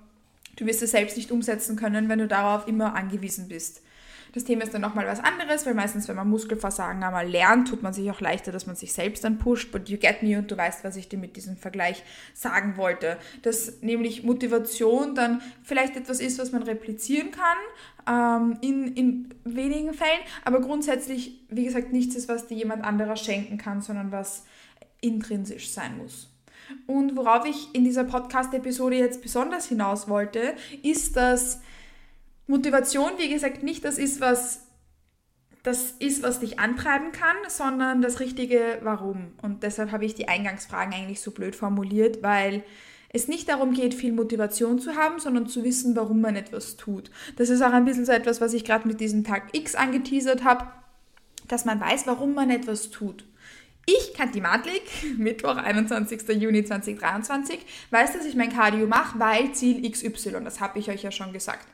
du 0.56 0.66
wirst 0.66 0.82
es 0.82 0.90
selbst 0.90 1.16
nicht 1.16 1.30
umsetzen 1.30 1.76
können, 1.76 2.08
wenn 2.08 2.18
du 2.18 2.26
darauf 2.26 2.66
immer 2.66 2.94
angewiesen 2.94 3.48
bist. 3.48 3.82
Das 4.36 4.44
Thema 4.44 4.64
ist 4.64 4.74
dann 4.74 4.82
nochmal 4.82 5.06
was 5.06 5.20
anderes, 5.20 5.64
weil 5.64 5.72
meistens, 5.72 6.08
wenn 6.08 6.16
man 6.16 6.28
Muskelversagen 6.28 7.02
einmal 7.02 7.26
lernt, 7.26 7.68
tut 7.68 7.82
man 7.82 7.94
sich 7.94 8.10
auch 8.10 8.20
leichter, 8.20 8.52
dass 8.52 8.66
man 8.66 8.76
sich 8.76 8.92
selbst 8.92 9.24
dann 9.24 9.38
pusht. 9.38 9.72
But 9.72 9.88
you 9.88 9.96
get 9.96 10.22
me 10.22 10.36
und 10.36 10.50
du 10.50 10.58
weißt, 10.58 10.84
was 10.84 10.96
ich 10.96 11.08
dir 11.08 11.18
mit 11.18 11.36
diesem 11.36 11.56
Vergleich 11.56 12.02
sagen 12.34 12.76
wollte. 12.76 13.16
Dass 13.40 13.80
nämlich 13.80 14.24
Motivation 14.24 15.14
dann 15.14 15.40
vielleicht 15.62 15.96
etwas 15.96 16.20
ist, 16.20 16.38
was 16.38 16.52
man 16.52 16.62
replizieren 16.64 17.30
kann, 17.30 17.56
ähm, 18.06 18.58
in, 18.60 18.94
in 18.94 19.34
wenigen 19.44 19.94
Fällen, 19.94 20.20
aber 20.44 20.60
grundsätzlich, 20.60 21.40
wie 21.48 21.64
gesagt, 21.64 21.94
nichts 21.94 22.14
ist, 22.14 22.28
was 22.28 22.46
dir 22.46 22.58
jemand 22.58 22.84
anderer 22.84 23.16
schenken 23.16 23.56
kann, 23.56 23.80
sondern 23.80 24.12
was 24.12 24.44
intrinsisch 25.00 25.70
sein 25.70 25.96
muss. 25.96 26.28
Und 26.86 27.16
worauf 27.16 27.46
ich 27.46 27.74
in 27.74 27.84
dieser 27.84 28.04
Podcast-Episode 28.04 28.96
jetzt 28.96 29.22
besonders 29.22 29.66
hinaus 29.66 30.10
wollte, 30.10 30.52
ist, 30.82 31.16
dass 31.16 31.62
Motivation, 32.46 33.12
wie 33.18 33.28
gesagt, 33.28 33.62
nicht 33.62 33.84
das 33.84 33.98
ist, 33.98 34.20
was 34.20 34.62
das 35.66 35.94
ist, 35.98 36.22
was 36.22 36.38
dich 36.38 36.60
antreiben 36.60 37.10
kann, 37.10 37.36
sondern 37.48 38.00
das 38.00 38.20
richtige 38.20 38.78
Warum. 38.82 39.32
Und 39.42 39.64
deshalb 39.64 39.90
habe 39.90 40.04
ich 40.04 40.14
die 40.14 40.28
Eingangsfragen 40.28 40.94
eigentlich 40.94 41.20
so 41.20 41.32
blöd 41.32 41.56
formuliert, 41.56 42.22
weil 42.22 42.62
es 43.08 43.26
nicht 43.26 43.48
darum 43.48 43.72
geht, 43.72 43.92
viel 43.92 44.12
Motivation 44.12 44.78
zu 44.78 44.94
haben, 44.94 45.18
sondern 45.18 45.48
zu 45.48 45.64
wissen, 45.64 45.96
warum 45.96 46.20
man 46.20 46.36
etwas 46.36 46.76
tut. 46.76 47.10
Das 47.34 47.48
ist 47.48 47.62
auch 47.62 47.72
ein 47.72 47.84
bisschen 47.84 48.04
so 48.04 48.12
etwas, 48.12 48.40
was 48.40 48.54
ich 48.54 48.64
gerade 48.64 48.86
mit 48.86 49.00
diesem 49.00 49.24
Tag 49.24 49.56
X 49.56 49.74
angeteasert 49.74 50.44
habe, 50.44 50.66
dass 51.48 51.64
man 51.64 51.80
weiß, 51.80 52.06
warum 52.06 52.34
man 52.34 52.50
etwas 52.50 52.90
tut. 52.90 53.24
Ich, 53.86 54.14
Kanti 54.14 54.40
Matlik, 54.40 54.82
Mittwoch, 55.18 55.56
21. 55.56 56.28
Juni 56.28 56.64
2023, 56.64 57.58
weiß, 57.90 58.12
dass 58.12 58.24
ich 58.24 58.36
mein 58.36 58.52
Cardio 58.52 58.86
mache, 58.86 59.18
weil 59.18 59.52
Ziel 59.52 59.88
XY, 59.90 60.44
das 60.44 60.60
habe 60.60 60.78
ich 60.78 60.90
euch 60.90 61.02
ja 61.02 61.10
schon 61.10 61.32
gesagt. 61.32 61.66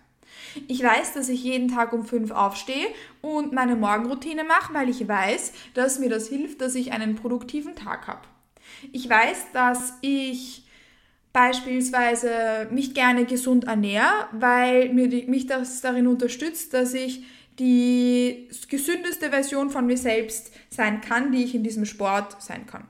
Ich 0.69 0.83
weiß, 0.83 1.15
dass 1.15 1.29
ich 1.29 1.43
jeden 1.43 1.69
Tag 1.69 1.93
um 1.93 2.05
5 2.05 2.31
aufstehe 2.31 2.87
und 3.21 3.53
meine 3.53 3.77
Morgenroutine 3.77 4.45
mache, 4.45 4.75
weil 4.75 4.89
ich 4.89 5.07
weiß, 5.07 5.53
dass 5.75 5.99
mir 5.99 6.09
das 6.09 6.29
hilft, 6.29 6.61
dass 6.61 6.75
ich 6.75 6.93
einen 6.93 7.15
produktiven 7.15 7.75
Tag 7.75 8.07
habe. 8.07 8.23
Ich 8.93 9.09
weiß, 9.09 9.47
dass 9.53 9.95
ich 10.01 10.65
beispielsweise 11.33 12.69
mich 12.71 12.95
gerne 12.95 13.25
gesund 13.25 13.65
ernähre, 13.65 14.29
weil 14.33 14.93
mich 14.93 15.47
das 15.47 15.81
darin 15.81 16.07
unterstützt, 16.07 16.75
dass 16.75 16.95
ich 16.95 17.25
die 17.59 18.49
gesündeste 18.69 19.31
Version 19.31 19.71
von 19.71 19.87
mir 19.87 19.97
selbst 19.97 20.53
sein 20.71 21.01
kann, 21.01 21.33
die 21.33 21.45
ich 21.45 21.55
in 21.55 21.63
diesem 21.63 21.85
Sport 21.85 22.41
sein 22.43 22.67
kann 22.67 22.87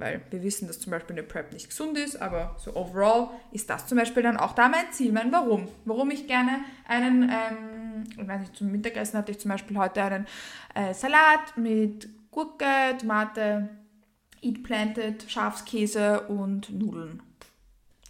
weil 0.00 0.22
wir 0.30 0.42
wissen, 0.42 0.66
dass 0.66 0.80
zum 0.80 0.90
Beispiel 0.90 1.14
eine 1.14 1.22
Prep 1.22 1.52
nicht 1.52 1.68
gesund 1.68 1.96
ist, 1.98 2.20
aber 2.20 2.56
so 2.58 2.74
overall 2.74 3.28
ist 3.52 3.70
das 3.70 3.86
zum 3.86 3.98
Beispiel 3.98 4.22
dann 4.22 4.36
auch 4.36 4.52
da 4.52 4.68
mein 4.68 4.90
Ziel, 4.90 5.12
mein 5.12 5.30
Warum. 5.30 5.68
Warum 5.84 6.10
ich 6.10 6.26
gerne 6.26 6.64
einen, 6.88 7.24
ähm, 7.24 8.04
ich 8.18 8.26
weiß 8.26 8.40
nicht, 8.40 8.56
zum 8.56 8.72
Mittagessen 8.72 9.18
hatte 9.18 9.32
ich 9.32 9.38
zum 9.38 9.50
Beispiel 9.50 9.76
heute 9.76 10.02
einen 10.02 10.26
äh, 10.74 10.94
Salat 10.94 11.56
mit 11.56 12.08
Gurke, 12.30 12.96
Tomate, 12.98 13.68
Eat 14.42 14.62
Planted, 14.62 15.24
Schafskäse 15.28 16.22
und 16.22 16.70
Nudeln. 16.70 17.22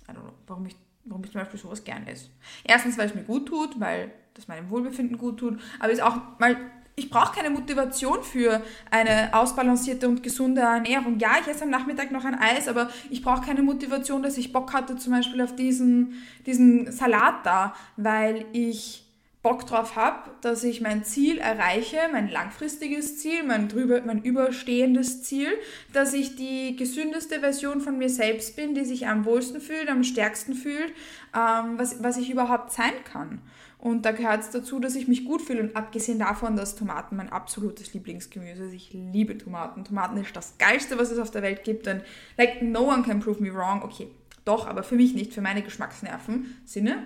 I 0.09 0.12
don't 0.12 0.20
know, 0.20 0.32
warum 0.47 0.66
ich, 0.66 0.76
warum 1.04 1.25
ich 1.25 1.32
zum 1.32 1.40
Beispiel 1.40 1.59
sowas 1.59 1.82
gerne 1.82 2.11
esse. 2.11 2.28
Erstens, 2.64 2.97
weil 2.97 3.09
es 3.09 3.14
mir 3.14 3.25
gut 3.25 3.49
tut, 3.49 3.80
weil 3.80 4.12
das 4.35 4.49
meinem 4.49 4.70
Wohlbefinden 4.70 5.18
gut 5.18 5.38
tut, 5.38 5.61
aber 5.80 5.92
ist 5.92 6.02
auch 6.02 6.38
mal 6.38 6.56
ich 6.97 7.09
brauche 7.09 7.35
keine 7.35 7.50
Motivation 7.50 8.23
für 8.23 8.62
eine 8.90 9.32
ausbalancierte 9.32 10.09
und 10.09 10.23
gesunde 10.23 10.61
Ernährung. 10.61 11.18
Ja, 11.18 11.32
ich 11.40 11.49
esse 11.49 11.64
am 11.64 11.70
Nachmittag 11.70 12.11
noch 12.11 12.25
ein 12.25 12.35
Eis, 12.35 12.68
aber 12.68 12.90
ich 13.09 13.23
brauche 13.23 13.44
keine 13.47 13.62
Motivation, 13.62 14.23
dass 14.23 14.37
ich 14.37 14.52
Bock 14.52 14.73
hatte 14.73 14.97
zum 14.97 15.12
Beispiel 15.12 15.40
auf 15.40 15.56
diesen, 15.56 16.14
diesen 16.47 16.92
Salat 16.92 17.44
da, 17.44 17.75
weil 17.97 18.44
ich 18.52 19.04
Bock 19.42 19.66
drauf 19.66 19.97
habe, 19.97 20.30
dass 20.42 20.64
ich 20.64 20.82
mein 20.82 21.02
Ziel 21.02 21.38
erreiche, 21.38 21.97
mein 22.12 22.28
langfristiges 22.28 23.18
Ziel, 23.18 23.42
mein, 23.42 23.68
drüber, 23.68 24.02
mein 24.04 24.23
überstehendes 24.23 25.23
Ziel, 25.23 25.49
dass 25.94 26.12
ich 26.12 26.37
die 26.37 26.76
gesündeste 26.76 27.40
Version 27.40 27.80
von 27.80 27.97
mir 27.97 28.11
selbst 28.11 28.54
bin, 28.56 28.75
die 28.75 28.85
sich 28.85 29.06
am 29.06 29.25
wohlsten 29.25 29.62
fühlt, 29.62 29.88
am 29.88 30.04
stärksten 30.04 30.52
fühlt, 30.52 30.92
ähm, 31.35 31.78
was, 31.78 32.02
was 32.02 32.18
ich 32.18 32.28
überhaupt 32.28 32.70
sein 32.73 32.92
kann. 33.11 33.40
Und 33.80 34.04
da 34.04 34.12
gehört 34.12 34.40
es 34.40 34.50
dazu, 34.50 34.78
dass 34.78 34.94
ich 34.94 35.08
mich 35.08 35.25
gut 35.25 35.40
fühle. 35.40 35.62
Und 35.62 35.76
abgesehen 35.76 36.18
davon, 36.18 36.54
dass 36.54 36.76
Tomaten 36.76 37.16
mein 37.16 37.30
absolutes 37.30 37.94
Lieblingsgemüse 37.94 38.64
ist. 38.64 38.75
Ich 38.75 38.92
liebe 38.92 39.38
Tomaten. 39.38 39.84
Tomaten 39.84 40.18
ist 40.18 40.37
das 40.37 40.58
Geilste, 40.58 40.99
was 40.99 41.10
es 41.10 41.18
auf 41.18 41.30
der 41.30 41.42
Welt 41.42 41.64
gibt. 41.64 41.87
Und 41.88 42.02
like, 42.37 42.60
no 42.60 42.82
one 42.82 43.02
can 43.02 43.20
prove 43.20 43.42
me 43.42 43.52
wrong. 43.52 43.82
Okay, 43.82 44.08
doch, 44.44 44.66
aber 44.66 44.82
für 44.82 44.96
mich 44.96 45.14
nicht, 45.14 45.32
für 45.32 45.40
meine 45.40 45.62
Geschmacksnerven. 45.62 46.58
Sinne, 46.66 47.04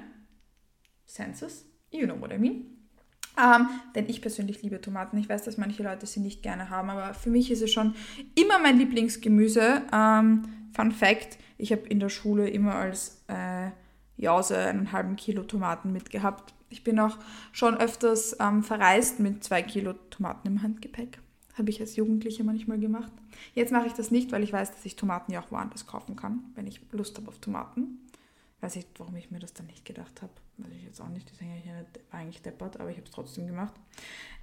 Senses, 1.07 1.65
you 1.93 2.07
know 2.07 2.21
what 2.21 2.33
I 2.33 2.39
mean. 2.39 2.67
Ähm, 3.37 3.69
denn 3.95 4.09
ich 4.09 4.21
persönlich 4.21 4.63
liebe 4.63 4.81
Tomaten. 4.81 5.19
Ich 5.19 5.29
weiß, 5.29 5.43
dass 5.43 5.57
manche 5.57 5.83
Leute 5.83 6.07
sie 6.07 6.21
nicht 6.21 6.43
gerne 6.43 6.71
haben, 6.71 6.91
aber 6.91 7.15
für 7.15 7.31
mich 7.31 7.51
ist 7.51 7.63
es 7.63 7.73
schon 7.73 7.95
immer 8.35 8.59
mein 8.59 8.79
Lieblingsgemüse. 8.79 9.83
Ähm, 9.93 10.43
Fun 10.73 10.93
Fact: 10.93 11.39
Ich 11.57 11.73
habe 11.73 11.83
in 11.89 12.01
der 12.01 12.09
Schule 12.09 12.49
immer 12.49 12.75
als 12.75 13.25
äh, 13.29 13.71
Jause 14.17 14.57
einen 14.59 14.93
halben 14.93 15.17
Kilo 15.17 15.43
Tomaten 15.43 15.93
mitgehabt. 15.93 16.55
Ich 16.71 16.85
bin 16.85 16.99
auch 16.99 17.19
schon 17.53 17.77
öfters 17.77 18.37
ähm, 18.41 18.63
verreist 18.63 19.21
mit 19.21 19.45
zwei 19.45 19.63
Kilo 19.63 19.95
Tomaten 20.11 20.49
im 20.49 20.63
Handgepäck. 20.63 21.21
Habe 21.55 21.71
ich 21.71 21.81
als 21.81 21.97
Jugendliche 21.97 22.43
manchmal 22.43 22.79
gemacht. 22.79 23.13
Jetzt 23.55 23.73
mache 23.73 23.87
ich 23.87 23.93
das 23.93 24.11
nicht, 24.11 24.33
weil 24.33 24.43
ich 24.43 24.53
weiß, 24.53 24.73
dass 24.73 24.85
ich 24.85 24.97
Tomaten 24.97 25.33
ja 25.33 25.41
auch 25.41 25.51
woanders 25.51 25.87
kaufen 25.87 26.17
kann, 26.17 26.45
wenn 26.55 26.67
ich 26.67 26.81
Lust 26.91 27.17
habe 27.17 27.29
auf 27.29 27.39
Tomaten. 27.39 28.01
Weiß 28.61 28.77
ich, 28.77 28.87
warum 28.99 29.15
ich 29.17 29.31
mir 29.31 29.39
das 29.39 29.53
dann 29.53 29.67
nicht 29.67 29.85
gedacht 29.85 30.23
habe. 30.23 30.33
Weiß 30.57 30.73
ich 30.73 30.85
jetzt 30.85 31.01
auch 31.01 31.09
nicht. 31.09 31.31
Das 31.31 31.41
war 31.41 32.19
eigentlich 32.19 32.43
deppert, 32.43 32.81
aber 32.81 32.91
ich 32.91 32.97
habe 32.97 33.07
es 33.07 33.13
trotzdem 33.13 33.47
gemacht. 33.47 33.75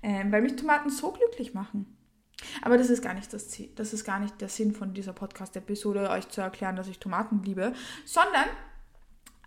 Ähm, 0.03 0.31
weil 0.31 0.41
mich 0.41 0.55
Tomaten 0.55 0.89
so 0.89 1.11
glücklich 1.11 1.53
machen. 1.53 1.97
Aber 2.61 2.77
das 2.77 2.89
ist 2.89 3.01
gar 3.01 3.13
nicht 3.13 3.33
das 3.33 3.49
Ziel. 3.49 3.69
Das 3.75 3.93
ist 3.93 4.03
gar 4.03 4.19
nicht 4.19 4.39
der 4.41 4.49
Sinn 4.49 4.73
von 4.73 4.93
dieser 4.93 5.13
Podcast-Episode, 5.13 6.09
euch 6.09 6.29
zu 6.29 6.41
erklären, 6.41 6.75
dass 6.75 6.87
ich 6.87 6.99
Tomaten 6.99 7.43
liebe, 7.43 7.73
sondern 8.05 8.45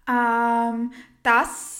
ähm, 0.08 0.92
dass 1.22 1.74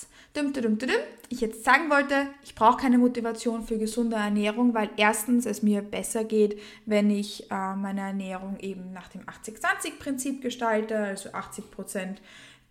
ich 1.28 1.40
jetzt 1.40 1.64
sagen 1.64 1.90
wollte, 1.90 2.28
ich 2.42 2.54
brauche 2.54 2.78
keine 2.78 2.98
Motivation 2.98 3.62
für 3.62 3.78
gesunde 3.78 4.16
Ernährung, 4.16 4.74
weil 4.74 4.90
erstens 4.96 5.46
es 5.46 5.62
mir 5.62 5.82
besser 5.82 6.24
geht, 6.24 6.60
wenn 6.86 7.10
ich 7.10 7.50
äh, 7.50 7.74
meine 7.76 8.00
Ernährung 8.00 8.58
eben 8.60 8.92
nach 8.92 9.08
dem 9.08 9.22
80-20-Prinzip 9.22 10.42
gestalte, 10.42 10.98
also 10.98 11.30
80% 11.30 12.16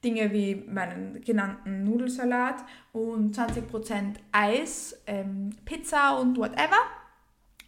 Dinge 0.03 0.33
wie 0.33 0.55
meinen 0.55 1.21
genannten 1.21 1.83
Nudelsalat 1.85 2.63
und 2.91 3.37
20% 3.37 4.15
Eis, 4.31 4.97
ähm, 5.07 5.51
Pizza 5.65 6.19
und 6.19 6.37
whatever 6.37 6.77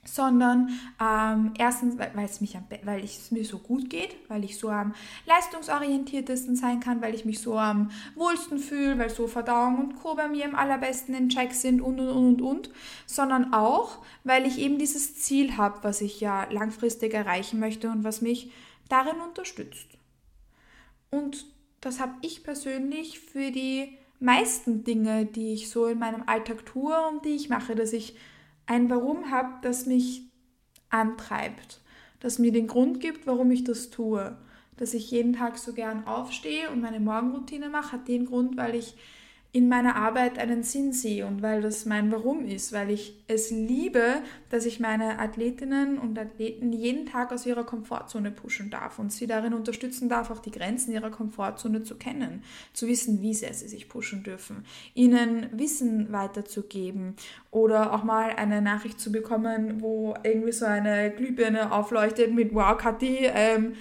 sondern 0.08 0.70
ähm, 1.02 1.54
erstens, 1.58 1.98
weil, 1.98 2.12
es 2.26 2.42
weil 2.84 3.04
mir 3.32 3.46
so 3.46 3.58
gut 3.58 3.90
geht, 3.90 4.16
weil 4.28 4.44
ich 4.44 4.58
so 4.58 4.70
am 4.70 4.94
leistungsorientiertesten 5.26 6.56
sein 6.56 6.80
kann, 6.80 7.02
weil 7.02 7.16
ich 7.16 7.26
mich 7.26 7.40
so 7.40 7.58
am 7.58 7.92
wohlsten 8.16 8.60
fühle, 8.60 8.98
weil 9.00 9.10
so 9.10 9.28
Verdauung 9.28 9.80
und 9.80 9.96
Co. 9.96 10.16
bei 10.16 10.28
mir 10.28 10.46
im 10.46 10.56
allerbesten 10.56 11.16
in 11.16 11.30
Check 11.30 11.54
sind 11.54 11.82
und 11.82 12.00
und 12.00 12.10
und 12.10 12.42
und 12.42 12.42
und, 12.42 12.70
sondern 13.06 13.54
auch, 13.54 14.00
weil 14.24 14.46
ich 14.46 14.60
eben 14.60 14.78
dieses 14.78 15.18
Ziel 15.18 15.58
habe, 15.58 15.80
was 15.84 16.02
ich 16.02 16.22
ja 16.22 16.46
langfristig 16.52 17.14
erreichen 17.14 17.60
möchte 17.60 17.90
und 17.90 18.04
was 18.04 18.22
mich 18.22 18.52
darin 18.90 19.20
unterstützt. 19.22 19.88
Und 21.12 21.46
das 21.82 22.00
habe 22.00 22.14
ich 22.22 22.44
persönlich 22.44 23.20
für 23.20 23.52
die 23.52 23.98
meisten 24.20 24.84
Dinge, 24.84 25.26
die 25.26 25.54
ich 25.54 25.70
so 25.70 25.88
in 25.88 26.00
meinem 26.00 26.24
Alltag 26.26 26.66
tue 26.66 26.96
und 27.10 27.26
die 27.26 27.36
ich 27.36 27.50
mache, 27.50 27.76
dass 27.76 27.94
ich 27.94 28.16
ein 28.66 28.90
Warum 28.90 29.32
habe, 29.32 29.54
das 29.62 29.86
mich 29.86 30.24
antreibt, 30.90 31.82
das 32.20 32.40
mir 32.40 32.52
den 32.52 32.68
Grund 32.68 33.00
gibt, 33.00 33.28
warum 33.28 33.52
ich 33.52 33.64
das 33.64 33.90
tue. 33.90 34.38
Dass 34.78 34.94
ich 34.94 35.12
jeden 35.12 35.34
Tag 35.34 35.58
so 35.58 35.74
gern 35.74 36.06
aufstehe 36.06 36.70
und 36.70 36.82
meine 36.82 37.00
Morgenroutine 37.00 37.70
mache, 37.70 37.94
hat 37.94 38.08
den 38.08 38.26
Grund, 38.26 38.58
weil 38.58 38.76
ich 38.76 38.96
in 39.56 39.70
meiner 39.70 39.96
Arbeit 39.96 40.38
einen 40.38 40.64
Sinn 40.64 40.92
sehe 40.92 41.26
und 41.26 41.42
weil 41.42 41.62
das 41.62 41.86
mein 41.86 42.12
Warum 42.12 42.44
ist, 42.44 42.74
weil 42.74 42.92
ich 42.92 43.24
es 43.30 43.52
liebe, 43.52 44.22
dass 44.50 44.66
ich 44.66 44.82
meine 44.82 45.18
Athletinnen 45.18 45.98
und 45.98 46.20
Athleten 46.20 46.74
jeden 46.74 47.06
Tag 47.06 47.32
aus 47.32 47.46
ihrer 47.46 47.64
Komfortzone 47.64 48.32
pushen 48.32 48.70
darf 48.70 49.00
und 49.00 49.14
sie 49.14 49.28
darin 49.28 49.54
unterstützen 49.54 50.10
darf, 50.10 50.30
auch 50.30 50.40
die 50.40 50.52
Grenzen 50.52 50.92
ihrer 50.92 51.10
Komfortzone 51.10 51.84
zu 51.84 51.96
kennen, 51.96 52.44
zu 52.74 52.86
wissen, 52.90 53.22
wie 53.22 53.34
sehr 53.34 53.54
sie 53.54 53.70
sich 53.70 53.88
pushen 53.88 54.24
dürfen, 54.24 54.66
ihnen 54.94 55.48
Wissen 55.54 56.12
weiterzugeben 56.12 57.16
oder 57.50 57.94
auch 57.94 58.04
mal 58.04 58.32
eine 58.32 58.62
Nachricht 58.62 59.00
zu 59.00 59.10
bekommen, 59.10 59.80
wo 59.80 60.16
irgendwie 60.24 60.52
so 60.52 60.66
eine 60.66 61.12
Glühbirne 61.12 61.72
aufleuchtet 61.72 62.34
mit 62.34 62.54
Wow, 62.54 62.78
Kathi, 62.78 63.20
ähm, 63.34 63.72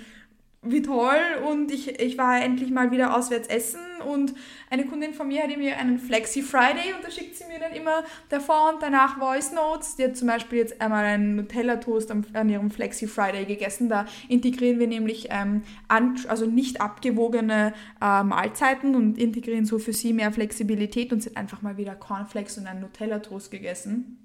wie 0.65 0.83
toll 0.83 1.21
und 1.47 1.71
ich, 1.71 2.01
ich 2.01 2.19
war 2.19 2.41
endlich 2.43 2.71
mal 2.71 2.91
wieder 2.91 3.17
auswärts 3.17 3.49
essen 3.49 3.81
und 4.07 4.35
eine 4.71 4.87
Kundin 4.87 5.15
von 5.15 5.29
mir 5.29 5.43
hatte 5.43 5.57
mir 5.57 5.79
einen 5.79 5.99
Flexi 5.99 6.43
Friday 6.43 6.93
und 6.95 7.05
da 7.05 7.11
schickt 7.11 7.37
sie 7.37 7.45
mir 7.45 7.59
dann 7.59 7.73
immer 7.73 8.05
davor 8.29 8.73
und 8.73 8.83
danach 8.83 9.19
Voice 9.19 9.53
Notes. 9.53 9.97
Die 9.97 10.05
hat 10.05 10.17
zum 10.17 10.29
Beispiel 10.29 10.59
jetzt 10.59 10.81
einmal 10.81 11.05
einen 11.05 11.37
Nutella 11.37 11.77
Toast 11.77 12.11
an 12.11 12.49
ihrem 12.49 12.71
Flexi 12.71 13.07
Friday 13.07 13.45
gegessen. 13.45 13.89
Da 13.89 14.07
integrieren 14.29 14.79
wir 14.79 14.89
nämlich 14.89 15.29
ähm, 15.31 15.63
also 15.89 16.47
nicht 16.47 16.81
abgewogene 16.81 17.73
äh, 18.01 18.23
Mahlzeiten 18.23 18.97
und 18.97 19.19
integrieren 19.19 19.65
so 19.65 19.79
für 19.79 19.93
sie 19.93 20.13
mehr 20.13 20.33
Flexibilität 20.33 21.13
und 21.13 21.25
hat 21.25 21.37
einfach 21.37 21.63
mal 21.63 21.77
wieder 21.77 21.95
Cornflakes 21.95 22.59
und 22.59 22.67
einen 22.67 22.81
Nutella 22.81 23.21
Toast 23.21 23.51
gegessen 23.51 24.24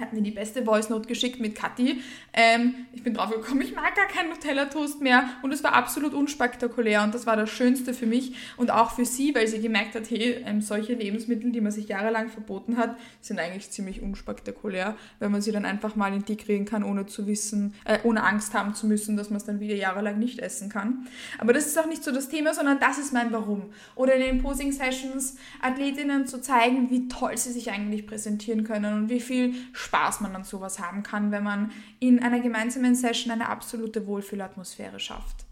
hat 0.00 0.12
mir 0.12 0.22
die 0.22 0.30
beste 0.30 0.64
Voice 0.64 0.88
Note 0.88 1.06
geschickt 1.06 1.40
mit 1.40 1.54
Kathi. 1.54 2.00
Ähm, 2.32 2.74
ich 2.92 3.02
bin 3.02 3.14
drauf 3.14 3.30
gekommen, 3.30 3.62
ich 3.62 3.74
mag 3.74 3.94
gar 3.94 4.06
keinen 4.06 4.30
Nutella-Toast 4.30 5.00
mehr 5.00 5.24
und 5.42 5.52
es 5.52 5.62
war 5.62 5.74
absolut 5.74 6.14
unspektakulär 6.14 7.02
und 7.02 7.14
das 7.14 7.26
war 7.26 7.36
das 7.36 7.50
Schönste 7.50 7.94
für 7.94 8.06
mich 8.06 8.34
und 8.56 8.70
auch 8.70 8.92
für 8.92 9.04
sie, 9.04 9.34
weil 9.34 9.46
sie 9.46 9.60
gemerkt 9.60 9.94
hat, 9.94 10.10
hey, 10.10 10.42
ähm, 10.46 10.60
solche 10.62 10.94
Lebensmittel, 10.94 11.52
die 11.52 11.60
man 11.60 11.72
sich 11.72 11.88
jahrelang 11.88 12.28
verboten 12.28 12.76
hat, 12.76 12.96
sind 13.20 13.38
eigentlich 13.38 13.70
ziemlich 13.70 14.02
unspektakulär, 14.02 14.96
wenn 15.18 15.30
man 15.30 15.42
sie 15.42 15.52
dann 15.52 15.64
einfach 15.64 15.96
mal 15.96 16.12
integrieren 16.14 16.64
kann, 16.64 16.84
ohne 16.84 17.06
zu 17.06 17.26
wissen, 17.26 17.74
äh, 17.84 17.98
ohne 18.04 18.24
Angst 18.24 18.54
haben 18.54 18.74
zu 18.74 18.86
müssen, 18.86 19.16
dass 19.16 19.30
man 19.30 19.36
es 19.36 19.44
dann 19.44 19.60
wieder 19.60 19.74
jahrelang 19.74 20.18
nicht 20.18 20.38
essen 20.38 20.68
kann. 20.68 21.06
Aber 21.38 21.52
das 21.52 21.66
ist 21.66 21.78
auch 21.78 21.86
nicht 21.86 22.04
so 22.04 22.12
das 22.12 22.28
Thema, 22.28 22.54
sondern 22.54 22.80
das 22.80 22.98
ist 22.98 23.12
mein 23.12 23.32
Warum. 23.32 23.72
Oder 23.94 24.14
in 24.14 24.20
den 24.20 24.42
Posing-Sessions 24.42 25.36
Athletinnen 25.60 26.26
zu 26.26 26.40
zeigen, 26.40 26.90
wie 26.90 27.08
toll 27.08 27.36
sie 27.36 27.52
sich 27.52 27.70
eigentlich 27.70 28.06
präsentieren 28.06 28.64
können 28.64 28.94
und 28.94 29.10
wie 29.10 29.20
viel 29.20 29.54
Spaß 29.72 29.89
man 30.20 30.34
an 30.34 30.44
sowas 30.44 30.78
haben 30.78 31.02
kann, 31.02 31.30
wenn 31.30 31.42
man 31.42 31.72
in 31.98 32.22
einer 32.22 32.40
gemeinsamen 32.40 32.94
Session 32.94 33.32
eine 33.32 33.48
absolute 33.48 34.06
Wohlfühlatmosphäre 34.06 35.00
schafft. 35.00 35.46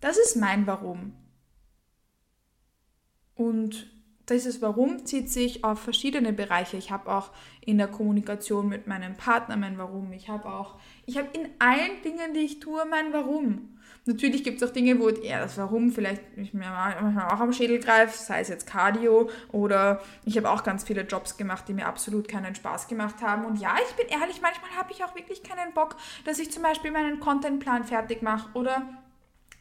Das 0.00 0.16
ist 0.16 0.36
mein 0.36 0.66
Warum. 0.66 1.12
Und 3.34 3.90
dieses 4.30 4.62
Warum 4.62 5.04
zieht 5.04 5.30
sich 5.30 5.64
auf 5.64 5.80
verschiedene 5.80 6.32
Bereiche. 6.32 6.76
Ich 6.76 6.90
habe 6.90 7.10
auch 7.12 7.30
in 7.60 7.78
der 7.78 7.88
Kommunikation 7.88 8.68
mit 8.68 8.86
meinem 8.86 9.16
Partner 9.16 9.56
mein 9.56 9.78
Warum. 9.78 10.12
Ich 10.12 10.28
habe 10.28 10.48
auch, 10.48 10.78
ich 11.06 11.18
habe 11.18 11.28
in 11.32 11.48
allen 11.58 12.02
Dingen, 12.02 12.34
die 12.34 12.40
ich 12.40 12.60
tue, 12.60 12.84
mein 12.86 13.12
Warum. 13.12 13.76
Natürlich 14.06 14.42
gibt 14.44 14.62
es 14.62 14.68
auch 14.68 14.72
Dinge, 14.72 14.98
wo 14.98 15.08
eher 15.08 15.40
das 15.40 15.58
Warum 15.58 15.92
vielleicht 15.92 16.22
ich 16.36 16.54
mir 16.54 16.70
manchmal 16.70 17.28
auch 17.28 17.40
am 17.40 17.52
Schädel 17.52 17.78
greife, 17.78 18.16
sei 18.16 18.40
es 18.40 18.48
jetzt 18.48 18.66
Cardio 18.66 19.28
oder 19.52 20.00
ich 20.24 20.36
habe 20.38 20.50
auch 20.50 20.64
ganz 20.64 20.84
viele 20.84 21.02
Jobs 21.02 21.36
gemacht, 21.36 21.68
die 21.68 21.74
mir 21.74 21.86
absolut 21.86 22.26
keinen 22.26 22.54
Spaß 22.54 22.88
gemacht 22.88 23.16
haben. 23.20 23.44
Und 23.44 23.60
ja, 23.60 23.74
ich 23.88 23.94
bin 23.96 24.06
ehrlich, 24.08 24.40
manchmal 24.40 24.70
habe 24.76 24.90
ich 24.92 25.04
auch 25.04 25.14
wirklich 25.14 25.42
keinen 25.42 25.74
Bock, 25.74 25.96
dass 26.24 26.38
ich 26.38 26.50
zum 26.50 26.62
Beispiel 26.62 26.90
meinen 26.90 27.20
Contentplan 27.20 27.84
fertig 27.84 28.22
mache 28.22 28.48
oder 28.54 28.82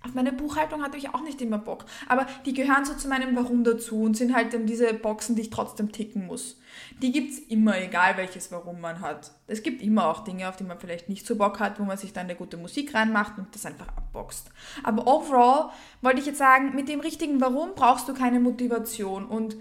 auf 0.01 0.13
meine 0.13 0.31
Buchhaltung 0.31 0.81
hatte 0.81 0.97
ich 0.97 1.13
auch 1.13 1.21
nicht 1.21 1.41
immer 1.41 1.57
Bock. 1.57 1.83
Aber 2.07 2.25
die 2.45 2.53
gehören 2.53 2.85
so 2.85 2.93
zu 2.93 3.09
meinem 3.09 3.35
Warum 3.35 3.65
dazu 3.65 4.01
und 4.03 4.15
sind 4.15 4.33
halt 4.33 4.53
dann 4.53 4.65
diese 4.65 4.93
Boxen, 4.93 5.35
die 5.35 5.41
ich 5.41 5.49
trotzdem 5.49 5.91
ticken 5.91 6.25
muss. 6.25 6.57
Die 7.01 7.11
gibt 7.11 7.33
es 7.33 7.39
immer, 7.39 7.77
egal 7.77 8.15
welches 8.15 8.49
Warum 8.51 8.79
man 8.79 9.01
hat. 9.01 9.31
Es 9.47 9.61
gibt 9.61 9.81
immer 9.81 10.07
auch 10.07 10.23
Dinge, 10.23 10.47
auf 10.47 10.55
die 10.55 10.63
man 10.63 10.79
vielleicht 10.79 11.09
nicht 11.09 11.27
so 11.27 11.35
Bock 11.35 11.59
hat, 11.59 11.79
wo 11.79 11.83
man 11.83 11.97
sich 11.97 12.13
dann 12.13 12.25
eine 12.25 12.35
gute 12.35 12.55
Musik 12.55 12.93
reinmacht 12.95 13.37
und 13.37 13.53
das 13.53 13.65
einfach 13.65 13.89
abboxt. 13.89 14.49
Aber 14.83 15.05
overall 15.05 15.71
wollte 16.01 16.19
ich 16.21 16.25
jetzt 16.25 16.37
sagen, 16.37 16.75
mit 16.75 16.87
dem 16.87 17.01
richtigen 17.01 17.41
Warum 17.41 17.71
brauchst 17.75 18.07
du 18.07 18.13
keine 18.13 18.39
Motivation. 18.39 19.25
Und 19.25 19.57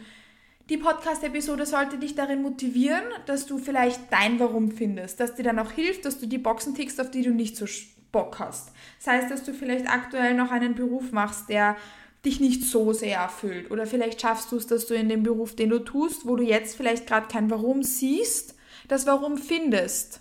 die 0.70 0.76
Podcast-Episode 0.76 1.66
sollte 1.66 1.98
dich 1.98 2.14
darin 2.14 2.42
motivieren, 2.42 3.02
dass 3.26 3.46
du 3.46 3.58
vielleicht 3.58 4.12
dein 4.12 4.38
Warum 4.38 4.70
findest, 4.70 5.18
dass 5.18 5.34
dir 5.34 5.42
dann 5.42 5.58
auch 5.58 5.72
hilft, 5.72 6.04
dass 6.04 6.20
du 6.20 6.26
die 6.26 6.38
Boxen 6.38 6.76
tickst, 6.76 7.00
auf 7.00 7.10
die 7.10 7.22
du 7.22 7.30
nicht 7.30 7.56
so 7.56 7.66
Bock 8.12 8.38
hast. 8.38 8.72
Das 8.98 9.06
heißt, 9.06 9.30
dass 9.30 9.44
du 9.44 9.52
vielleicht 9.52 9.88
aktuell 9.88 10.34
noch 10.34 10.50
einen 10.50 10.74
Beruf 10.74 11.12
machst, 11.12 11.48
der 11.48 11.76
dich 12.24 12.40
nicht 12.40 12.64
so 12.64 12.92
sehr 12.92 13.18
erfüllt. 13.18 13.70
Oder 13.70 13.86
vielleicht 13.86 14.20
schaffst 14.20 14.52
du 14.52 14.56
es, 14.56 14.66
dass 14.66 14.86
du 14.86 14.94
in 14.94 15.08
dem 15.08 15.22
Beruf, 15.22 15.54
den 15.54 15.70
du 15.70 15.78
tust, 15.78 16.26
wo 16.26 16.36
du 16.36 16.42
jetzt 16.42 16.76
vielleicht 16.76 17.06
gerade 17.06 17.28
kein 17.28 17.50
Warum 17.50 17.82
siehst, 17.82 18.56
das 18.88 19.06
Warum 19.06 19.38
findest. 19.38 20.20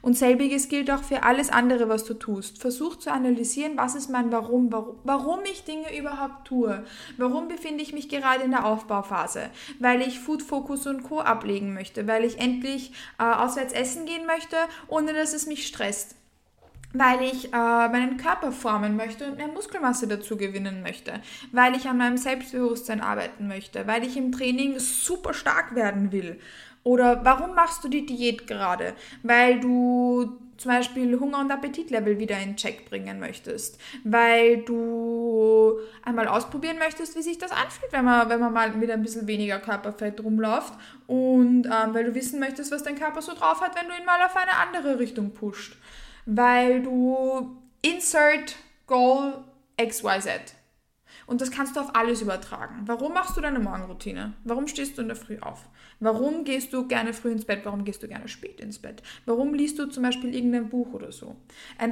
Und 0.00 0.16
selbiges 0.16 0.68
gilt 0.68 0.90
auch 0.90 1.02
für 1.02 1.22
alles 1.22 1.50
andere, 1.50 1.88
was 1.88 2.04
du 2.04 2.14
tust. 2.14 2.58
Versuch 2.58 2.96
zu 2.96 3.12
analysieren, 3.12 3.76
was 3.76 3.94
ist 3.94 4.08
mein 4.08 4.32
Warum, 4.32 4.72
warum, 4.72 4.96
warum 5.04 5.40
ich 5.50 5.64
Dinge 5.64 5.96
überhaupt 5.96 6.46
tue. 6.46 6.84
Warum 7.18 7.48
befinde 7.48 7.82
ich 7.82 7.92
mich 7.92 8.08
gerade 8.08 8.44
in 8.44 8.52
der 8.52 8.64
Aufbauphase? 8.64 9.50
Weil 9.80 10.02
ich 10.02 10.20
Food 10.20 10.42
Focus 10.42 10.86
und 10.86 11.02
Co. 11.02 11.20
ablegen 11.20 11.74
möchte, 11.74 12.06
weil 12.06 12.24
ich 12.24 12.38
endlich 12.38 12.92
äh, 13.18 13.24
auswärts 13.24 13.72
essen 13.72 14.06
gehen 14.06 14.26
möchte, 14.26 14.56
ohne 14.88 15.12
dass 15.12 15.34
es 15.34 15.46
mich 15.46 15.66
stresst 15.66 16.16
weil 16.92 17.22
ich 17.22 17.52
äh, 17.52 17.56
meinen 17.56 18.16
Körper 18.16 18.52
formen 18.52 18.96
möchte 18.96 19.26
und 19.26 19.36
mehr 19.36 19.48
Muskelmasse 19.48 20.06
dazu 20.06 20.36
gewinnen 20.36 20.82
möchte, 20.82 21.20
weil 21.52 21.74
ich 21.74 21.88
an 21.88 21.98
meinem 21.98 22.16
Selbstbewusstsein 22.16 23.00
arbeiten 23.00 23.48
möchte, 23.48 23.86
weil 23.86 24.04
ich 24.04 24.16
im 24.16 24.32
Training 24.32 24.78
super 24.78 25.34
stark 25.34 25.74
werden 25.74 26.12
will. 26.12 26.38
Oder 26.84 27.24
warum 27.24 27.54
machst 27.54 27.84
du 27.84 27.88
die 27.88 28.06
Diät 28.06 28.46
gerade? 28.46 28.94
Weil 29.22 29.60
du 29.60 30.36
zum 30.58 30.70
Beispiel 30.70 31.18
Hunger- 31.18 31.40
und 31.40 31.50
Appetitlevel 31.50 32.18
wieder 32.18 32.38
in 32.38 32.56
Check 32.56 32.88
bringen 32.88 33.18
möchtest, 33.18 33.80
weil 34.04 34.58
du 34.58 35.78
einmal 36.04 36.28
ausprobieren 36.28 36.78
möchtest, 36.78 37.16
wie 37.16 37.22
sich 37.22 37.38
das 37.38 37.50
anfühlt, 37.50 37.92
wenn 37.92 38.04
man, 38.04 38.28
wenn 38.28 38.38
man 38.38 38.52
mal 38.52 38.70
mit 38.72 38.90
ein 38.90 39.02
bisschen 39.02 39.26
weniger 39.26 39.58
Körperfett 39.58 40.22
rumläuft. 40.22 40.74
Und 41.06 41.66
ähm, 41.66 41.94
weil 41.94 42.04
du 42.04 42.14
wissen 42.14 42.38
möchtest, 42.38 42.70
was 42.70 42.84
dein 42.84 42.98
Körper 42.98 43.22
so 43.22 43.34
drauf 43.34 43.60
hat, 43.60 43.74
wenn 43.74 43.88
du 43.88 43.94
ihn 43.94 44.06
mal 44.06 44.24
auf 44.24 44.36
eine 44.36 44.56
andere 44.56 44.98
Richtung 44.98 45.32
pusht 45.32 45.76
weil 46.26 46.82
du 46.82 47.56
insert 47.82 48.56
Goal 48.86 49.44
XYZ. 49.80 50.54
Und 51.26 51.40
das 51.40 51.50
kannst 51.50 51.76
du 51.76 51.80
auf 51.80 51.94
alles 51.94 52.20
übertragen. 52.20 52.82
Warum 52.86 53.14
machst 53.14 53.36
du 53.36 53.40
deine 53.40 53.58
Morgenroutine? 53.58 54.34
Warum 54.44 54.66
stehst 54.66 54.98
du 54.98 55.02
in 55.02 55.08
der 55.08 55.16
Früh 55.16 55.38
auf? 55.38 55.68
Warum 56.00 56.44
gehst 56.44 56.72
du 56.72 56.86
gerne 56.88 57.14
früh 57.14 57.30
ins 57.30 57.44
Bett? 57.44 57.60
Warum 57.64 57.84
gehst 57.84 58.02
du 58.02 58.08
gerne 58.08 58.28
spät 58.28 58.60
ins 58.60 58.80
Bett? 58.80 59.02
Warum 59.24 59.54
liest 59.54 59.78
du 59.78 59.86
zum 59.86 60.02
Beispiel 60.02 60.34
irgendein 60.34 60.68
Buch 60.68 60.92
oder 60.92 61.12
so? 61.12 61.36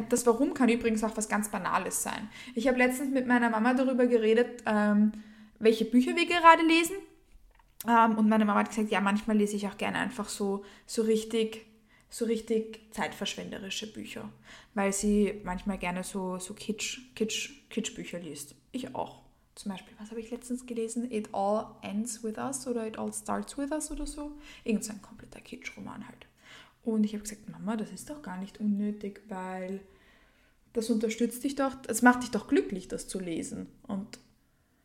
Das 0.08 0.26
Warum 0.26 0.52
kann 0.52 0.68
übrigens 0.68 1.04
auch 1.04 1.16
was 1.16 1.28
ganz 1.28 1.48
Banales 1.48 2.02
sein. 2.02 2.28
Ich 2.54 2.66
habe 2.66 2.78
letztens 2.78 3.12
mit 3.12 3.26
meiner 3.26 3.50
Mama 3.50 3.72
darüber 3.74 4.06
geredet, 4.06 4.64
ähm, 4.66 5.12
welche 5.60 5.84
Bücher 5.84 6.16
wir 6.16 6.26
gerade 6.26 6.62
lesen. 6.62 6.96
Ähm, 7.88 8.18
und 8.18 8.28
meine 8.28 8.44
Mama 8.44 8.60
hat 8.60 8.70
gesagt, 8.70 8.90
ja, 8.90 9.00
manchmal 9.00 9.36
lese 9.36 9.56
ich 9.56 9.68
auch 9.68 9.78
gerne 9.78 9.98
einfach 9.98 10.28
so, 10.28 10.64
so 10.86 11.02
richtig 11.02 11.66
so 12.10 12.24
richtig 12.24 12.80
zeitverschwenderische 12.90 13.92
Bücher, 13.92 14.28
weil 14.74 14.92
sie 14.92 15.40
manchmal 15.44 15.78
gerne 15.78 16.02
so, 16.02 16.38
so 16.38 16.54
Kitsch, 16.54 17.14
Kitsch, 17.14 17.50
Kitschbücher 17.70 18.18
liest. 18.18 18.56
Ich 18.72 18.94
auch. 18.94 19.22
Zum 19.54 19.72
Beispiel, 19.72 19.94
was 19.98 20.10
habe 20.10 20.20
ich 20.20 20.30
letztens 20.30 20.66
gelesen? 20.66 21.10
It 21.10 21.28
All 21.32 21.66
Ends 21.82 22.22
With 22.24 22.36
Us 22.38 22.66
oder 22.66 22.86
It 22.86 22.98
All 22.98 23.12
Starts 23.12 23.56
With 23.56 23.70
Us 23.70 23.90
oder 23.90 24.06
so. 24.06 24.32
Irgend 24.64 24.84
so 24.84 24.92
ein 24.92 25.02
kompletter 25.02 25.40
Kitsch-Roman 25.40 26.06
halt. 26.06 26.26
Und 26.82 27.04
ich 27.04 27.12
habe 27.12 27.22
gesagt, 27.22 27.48
Mama, 27.48 27.76
das 27.76 27.90
ist 27.90 28.10
doch 28.10 28.22
gar 28.22 28.38
nicht 28.38 28.58
unnötig, 28.58 29.20
weil 29.28 29.80
das 30.72 30.88
unterstützt 30.90 31.44
dich 31.44 31.56
doch, 31.56 31.76
es 31.88 32.02
macht 32.02 32.22
dich 32.22 32.30
doch 32.30 32.48
glücklich, 32.48 32.88
das 32.88 33.06
zu 33.06 33.20
lesen. 33.20 33.66
Und 33.86 34.18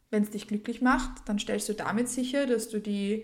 wenn 0.09 0.23
es 0.23 0.31
dich 0.31 0.47
glücklich 0.47 0.81
macht, 0.81 1.27
dann 1.27 1.39
stellst 1.39 1.69
du 1.69 1.73
damit 1.73 2.09
sicher, 2.09 2.45
dass 2.45 2.69
du 2.69 2.79
die 2.79 3.23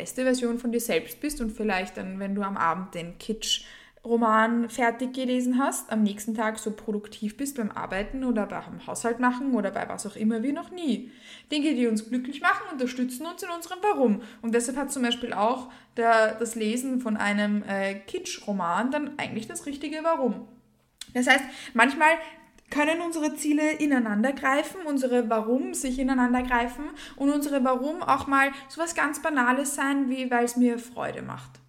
beste 0.00 0.22
Version 0.22 0.58
von 0.58 0.72
dir 0.72 0.80
selbst 0.80 1.20
bist 1.20 1.42
und 1.42 1.50
vielleicht 1.50 1.98
dann, 1.98 2.18
wenn 2.18 2.34
du 2.34 2.40
am 2.40 2.56
Abend 2.56 2.94
den 2.94 3.18
Kitsch-Roman 3.18 4.70
fertig 4.70 5.12
gelesen 5.12 5.58
hast, 5.58 5.92
am 5.92 6.02
nächsten 6.02 6.34
Tag 6.34 6.58
so 6.58 6.70
produktiv 6.70 7.36
bist 7.36 7.58
beim 7.58 7.70
Arbeiten 7.70 8.24
oder 8.24 8.46
beim 8.46 8.86
Haushalt 8.86 9.20
machen 9.20 9.54
oder 9.54 9.70
bei 9.70 9.86
was 9.90 10.06
auch 10.06 10.16
immer 10.16 10.42
wie 10.42 10.52
noch 10.52 10.70
nie. 10.70 11.12
Dinge, 11.52 11.74
die 11.74 11.86
uns 11.86 12.08
glücklich 12.08 12.40
machen, 12.40 12.62
unterstützen 12.72 13.26
uns 13.26 13.42
in 13.42 13.50
unserem 13.50 13.80
Warum. 13.82 14.22
Und 14.40 14.54
deshalb 14.54 14.78
hat 14.78 14.90
zum 14.90 15.02
Beispiel 15.02 15.34
auch 15.34 15.70
der, 15.98 16.34
das 16.36 16.54
Lesen 16.54 17.02
von 17.02 17.18
einem 17.18 17.62
äh, 17.68 17.96
Kitsch-Roman 18.06 18.90
dann 18.90 19.18
eigentlich 19.18 19.48
das 19.48 19.66
richtige 19.66 19.98
Warum. 20.02 20.48
Das 21.12 21.26
heißt, 21.26 21.44
manchmal 21.74 22.12
können 22.70 23.00
unsere 23.00 23.34
Ziele 23.34 23.72
ineinander 23.72 24.32
greifen, 24.32 24.80
unsere 24.86 25.28
Warum 25.28 25.74
sich 25.74 25.98
ineinander 25.98 26.42
greifen 26.42 26.84
und 27.16 27.30
unsere 27.30 27.64
Warum 27.64 28.02
auch 28.02 28.26
mal 28.26 28.52
so 28.68 28.80
was 28.80 28.94
ganz 28.94 29.20
Banales 29.20 29.74
sein, 29.74 30.08
wie 30.08 30.30
weil 30.30 30.44
es 30.44 30.56
mir 30.56 30.78
Freude 30.78 31.22
macht. 31.22 31.60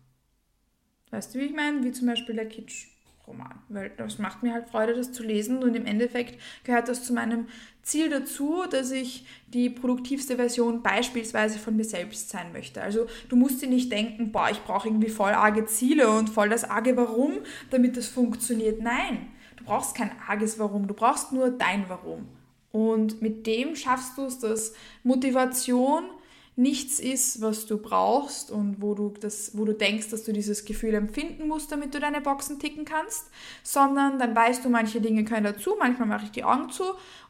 Weißt 1.09 1.35
du, 1.35 1.39
wie 1.39 1.45
ich 1.45 1.53
meine? 1.53 1.83
Wie 1.83 1.91
zum 1.91 2.07
Beispiel 2.07 2.35
der 2.35 2.47
Kitsch. 2.47 2.87
Roman, 3.27 3.59
weil 3.69 3.91
das 3.97 4.17
macht 4.17 4.43
mir 4.43 4.53
halt 4.53 4.67
Freude, 4.69 4.95
das 4.95 5.13
zu 5.13 5.23
lesen 5.23 5.63
und 5.63 5.75
im 5.75 5.85
Endeffekt 5.85 6.41
gehört 6.63 6.87
das 6.87 7.03
zu 7.03 7.13
meinem 7.13 7.47
Ziel 7.83 8.09
dazu, 8.09 8.63
dass 8.69 8.91
ich 8.91 9.25
die 9.47 9.69
produktivste 9.69 10.35
Version 10.35 10.83
beispielsweise 10.83 11.59
von 11.59 11.75
mir 11.75 11.83
selbst 11.83 12.29
sein 12.29 12.51
möchte. 12.51 12.81
Also 12.81 13.07
du 13.29 13.35
musst 13.35 13.61
dir 13.61 13.69
nicht 13.69 13.91
denken, 13.91 14.31
boah, 14.31 14.49
ich 14.51 14.59
brauche 14.63 14.87
irgendwie 14.87 15.09
voll 15.09 15.31
arge 15.31 15.65
Ziele 15.65 16.09
und 16.09 16.29
voll 16.29 16.49
das 16.49 16.63
arge 16.63 16.97
Warum, 16.97 17.39
damit 17.69 17.95
das 17.95 18.07
funktioniert. 18.07 18.81
Nein, 18.81 19.27
du 19.61 19.67
brauchst 19.67 19.95
kein 19.95 20.11
arges 20.27 20.59
Warum, 20.59 20.87
du 20.87 20.93
brauchst 20.93 21.31
nur 21.31 21.49
dein 21.49 21.87
Warum. 21.89 22.27
Und 22.71 23.21
mit 23.21 23.45
dem 23.47 23.75
schaffst 23.75 24.17
du 24.17 24.25
es, 24.25 24.39
dass 24.39 24.73
Motivation 25.03 26.03
nichts 26.55 26.99
ist, 26.99 27.41
was 27.41 27.65
du 27.65 27.77
brauchst 27.77 28.51
und 28.51 28.81
wo 28.81 28.93
du, 28.93 29.13
das, 29.19 29.57
wo 29.57 29.65
du 29.65 29.73
denkst, 29.73 30.09
dass 30.09 30.23
du 30.23 30.33
dieses 30.33 30.65
Gefühl 30.65 30.93
empfinden 30.93 31.47
musst, 31.47 31.71
damit 31.71 31.93
du 31.93 31.99
deine 31.99 32.21
Boxen 32.21 32.59
ticken 32.59 32.85
kannst, 32.85 33.29
sondern 33.63 34.19
dann 34.19 34.35
weißt 34.35 34.63
du, 34.65 34.69
manche 34.69 35.01
Dinge 35.01 35.23
können 35.23 35.45
dazu, 35.45 35.75
manchmal 35.79 36.07
mache 36.07 36.25
ich 36.25 36.31
die 36.31 36.43
Augen 36.43 36.69
zu 36.69 36.83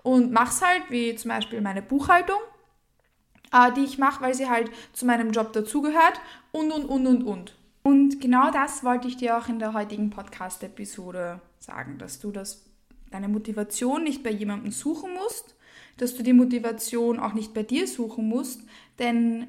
und 0.04 0.32
mach's 0.32 0.62
halt, 0.62 0.84
wie 0.90 1.16
zum 1.16 1.30
Beispiel 1.30 1.62
meine 1.62 1.82
Buchhaltung, 1.82 2.40
äh, 3.54 3.72
die 3.74 3.84
ich 3.84 3.98
mache, 3.98 4.22
weil 4.24 4.34
sie 4.34 4.50
halt 4.50 4.72
zu 4.92 5.06
meinem 5.06 5.32
Job 5.32 5.54
dazugehört 5.54 6.20
und, 6.52 6.72
und, 6.72 6.86
und, 6.86 7.08
und, 7.08 7.24
und. 7.24 7.56
Und 7.84 8.22
genau 8.22 8.52
das 8.52 8.84
wollte 8.84 9.08
ich 9.08 9.18
dir 9.18 9.38
auch 9.38 9.48
in 9.48 9.60
der 9.60 9.74
heutigen 9.74 10.10
Podcast-Episode 10.10 11.42
sagen, 11.62 11.98
dass 11.98 12.20
du 12.20 12.32
das, 12.32 12.66
deine 13.10 13.28
Motivation 13.28 14.04
nicht 14.04 14.24
bei 14.24 14.32
jemandem 14.32 14.72
suchen 14.72 15.14
musst, 15.14 15.56
dass 15.98 16.16
du 16.16 16.24
die 16.24 16.34
Motivation 16.34 17.20
auch 17.20 17.34
nicht 17.34 17.54
bei 17.54 17.64
dir 17.64 17.88
suchen 17.88 18.28
musst, 18.28 18.62
denn 19.00 19.48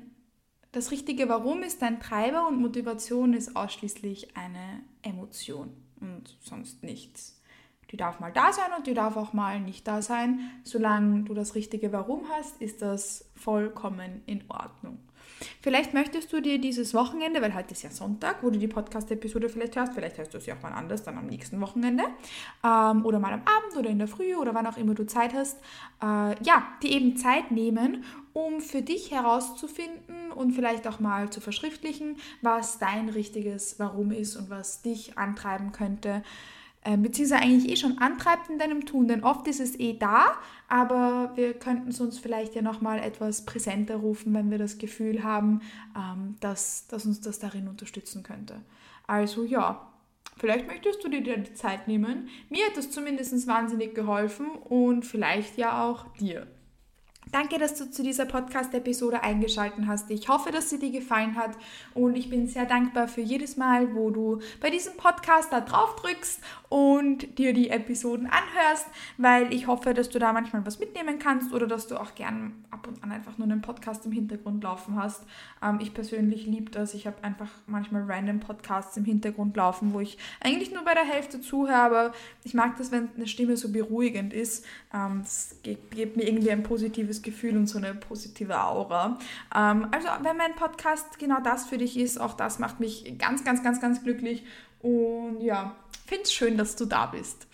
das 0.72 0.90
richtige 0.90 1.28
Warum 1.28 1.62
ist 1.62 1.82
dein 1.82 2.00
Treiber 2.00 2.48
und 2.48 2.60
Motivation 2.60 3.34
ist 3.34 3.56
ausschließlich 3.56 4.36
eine 4.36 4.82
Emotion 5.02 5.70
und 6.00 6.36
sonst 6.40 6.82
nichts. 6.82 7.31
Die 7.92 7.96
darf 7.98 8.20
mal 8.20 8.32
da 8.32 8.52
sein 8.52 8.70
und 8.76 8.86
die 8.86 8.94
darf 8.94 9.16
auch 9.16 9.34
mal 9.34 9.60
nicht 9.60 9.86
da 9.86 10.02
sein. 10.02 10.40
Solange 10.64 11.24
du 11.24 11.34
das 11.34 11.54
richtige 11.54 11.92
Warum 11.92 12.24
hast, 12.30 12.60
ist 12.60 12.82
das 12.82 13.30
vollkommen 13.36 14.22
in 14.26 14.42
Ordnung. 14.48 14.98
Vielleicht 15.60 15.94
möchtest 15.94 16.32
du 16.32 16.40
dir 16.40 16.60
dieses 16.60 16.94
Wochenende, 16.94 17.42
weil 17.42 17.54
heute 17.54 17.72
ist 17.72 17.82
ja 17.82 17.90
Sonntag, 17.90 18.42
wo 18.42 18.50
du 18.50 18.58
die 18.58 18.68
Podcast-Episode 18.68 19.48
vielleicht 19.48 19.76
hörst, 19.76 19.92
vielleicht 19.94 20.18
hörst 20.18 20.34
du 20.34 20.40
sie 20.40 20.52
auch 20.52 20.62
mal 20.62 20.72
anders, 20.72 21.02
dann 21.02 21.18
am 21.18 21.26
nächsten 21.26 21.60
Wochenende 21.60 22.04
ähm, 22.64 23.04
oder 23.04 23.18
mal 23.18 23.32
am 23.32 23.42
Abend 23.42 23.76
oder 23.76 23.90
in 23.90 23.98
der 23.98 24.08
Früh 24.08 24.34
oder 24.36 24.54
wann 24.54 24.66
auch 24.66 24.76
immer 24.76 24.94
du 24.94 25.04
Zeit 25.06 25.34
hast, 25.34 25.58
äh, 26.02 26.42
ja, 26.44 26.66
die 26.82 26.92
eben 26.92 27.16
Zeit 27.16 27.50
nehmen, 27.50 28.04
um 28.32 28.60
für 28.60 28.82
dich 28.82 29.10
herauszufinden 29.10 30.32
und 30.32 30.52
vielleicht 30.52 30.86
auch 30.86 31.00
mal 31.00 31.30
zu 31.30 31.40
verschriftlichen, 31.40 32.16
was 32.40 32.78
dein 32.78 33.08
richtiges 33.08 33.78
Warum 33.78 34.10
ist 34.12 34.36
und 34.36 34.48
was 34.48 34.82
dich 34.82 35.18
antreiben 35.18 35.72
könnte, 35.72 36.22
äh, 36.84 36.96
beziehungsweise 36.96 37.42
eigentlich 37.42 37.70
eh 37.70 37.76
schon 37.76 37.98
antreibt 37.98 38.50
in 38.50 38.58
deinem 38.58 38.86
Tun, 38.86 39.06
denn 39.06 39.22
oft 39.22 39.46
ist 39.46 39.60
es 39.60 39.78
eh 39.78 39.96
da, 39.96 40.32
aber 40.68 41.32
wir 41.36 41.54
könnten 41.54 41.90
es 41.90 42.00
uns 42.00 42.18
vielleicht 42.18 42.54
ja 42.54 42.62
nochmal 42.62 42.98
etwas 42.98 43.44
präsenter 43.44 43.96
rufen, 43.96 44.34
wenn 44.34 44.50
wir 44.50 44.58
das 44.58 44.78
Gefühl 44.78 45.22
haben, 45.22 45.60
ähm, 45.96 46.36
dass, 46.40 46.88
dass 46.88 47.06
uns 47.06 47.20
das 47.20 47.38
darin 47.38 47.68
unterstützen 47.68 48.22
könnte. 48.22 48.62
Also 49.06 49.44
ja, 49.44 49.92
vielleicht 50.38 50.66
möchtest 50.66 51.04
du 51.04 51.08
dir 51.08 51.22
die 51.22 51.54
Zeit 51.54 51.86
nehmen. 51.86 52.28
Mir 52.50 52.66
hat 52.66 52.76
das 52.76 52.90
zumindest 52.90 53.46
wahnsinnig 53.46 53.94
geholfen 53.94 54.50
und 54.50 55.04
vielleicht 55.06 55.58
ja 55.58 55.84
auch 55.84 56.12
dir. 56.14 56.48
Danke, 57.32 57.58
dass 57.58 57.74
du 57.74 57.90
zu 57.90 58.02
dieser 58.02 58.26
Podcast-Episode 58.26 59.22
eingeschaltet 59.22 59.86
hast. 59.86 60.10
Ich 60.10 60.28
hoffe, 60.28 60.52
dass 60.52 60.68
sie 60.68 60.78
dir 60.78 60.90
gefallen 60.90 61.34
hat 61.34 61.52
und 61.94 62.14
ich 62.14 62.28
bin 62.28 62.46
sehr 62.46 62.66
dankbar 62.66 63.08
für 63.08 63.22
jedes 63.22 63.56
Mal, 63.56 63.94
wo 63.94 64.10
du 64.10 64.40
bei 64.60 64.68
diesem 64.68 64.98
Podcast 64.98 65.50
da 65.50 65.62
drauf 65.62 65.96
drückst 65.96 66.42
und 66.68 67.38
dir 67.38 67.54
die 67.54 67.70
Episoden 67.70 68.26
anhörst, 68.26 68.86
weil 69.16 69.50
ich 69.50 69.66
hoffe, 69.66 69.94
dass 69.94 70.10
du 70.10 70.18
da 70.18 70.34
manchmal 70.34 70.66
was 70.66 70.78
mitnehmen 70.78 71.18
kannst 71.18 71.54
oder 71.54 71.66
dass 71.66 71.86
du 71.86 71.96
auch 71.96 72.14
gern 72.14 72.52
ab 72.70 72.86
und 72.86 73.02
an 73.02 73.12
einfach 73.12 73.38
nur 73.38 73.46
einen 73.46 73.62
Podcast 73.62 74.04
im 74.04 74.12
Hintergrund 74.12 74.62
laufen 74.62 74.96
hast. 74.96 75.22
Ähm, 75.62 75.78
ich 75.80 75.94
persönlich 75.94 76.44
liebe 76.44 76.70
das. 76.70 76.92
Ich 76.92 77.06
habe 77.06 77.24
einfach 77.24 77.48
manchmal 77.66 78.02
random 78.02 78.40
Podcasts 78.40 78.94
im 78.98 79.06
Hintergrund 79.06 79.56
laufen, 79.56 79.94
wo 79.94 80.00
ich 80.00 80.18
eigentlich 80.40 80.70
nur 80.70 80.84
bei 80.84 80.92
der 80.92 81.04
Hälfte 81.04 81.40
zuhöre, 81.40 81.76
aber 81.76 82.12
ich 82.44 82.52
mag 82.52 82.76
das, 82.76 82.92
wenn 82.92 83.08
eine 83.16 83.26
Stimme 83.26 83.56
so 83.56 83.72
beruhigend 83.72 84.34
ist. 84.34 84.66
Ähm, 84.92 85.20
das 85.22 85.56
gibt 85.62 86.16
mir 86.16 86.28
irgendwie 86.28 86.50
ein 86.50 86.62
positives 86.62 87.21
Gefühl 87.22 87.56
und 87.56 87.66
so 87.66 87.78
eine 87.78 87.94
positive 87.94 88.60
Aura. 88.60 89.18
Ähm, 89.54 89.88
also 89.90 90.08
wenn 90.22 90.36
mein 90.36 90.54
Podcast 90.54 91.18
genau 91.18 91.40
das 91.40 91.66
für 91.66 91.78
dich 91.78 91.98
ist, 91.98 92.20
auch 92.20 92.34
das 92.34 92.58
macht 92.58 92.80
mich 92.80 93.16
ganz, 93.18 93.44
ganz, 93.44 93.62
ganz, 93.62 93.80
ganz 93.80 94.02
glücklich. 94.02 94.44
Und 94.80 95.40
ja, 95.40 95.76
finde 96.06 96.24
es 96.24 96.32
schön, 96.32 96.58
dass 96.58 96.76
du 96.76 96.84
da 96.84 97.06
bist. 97.06 97.46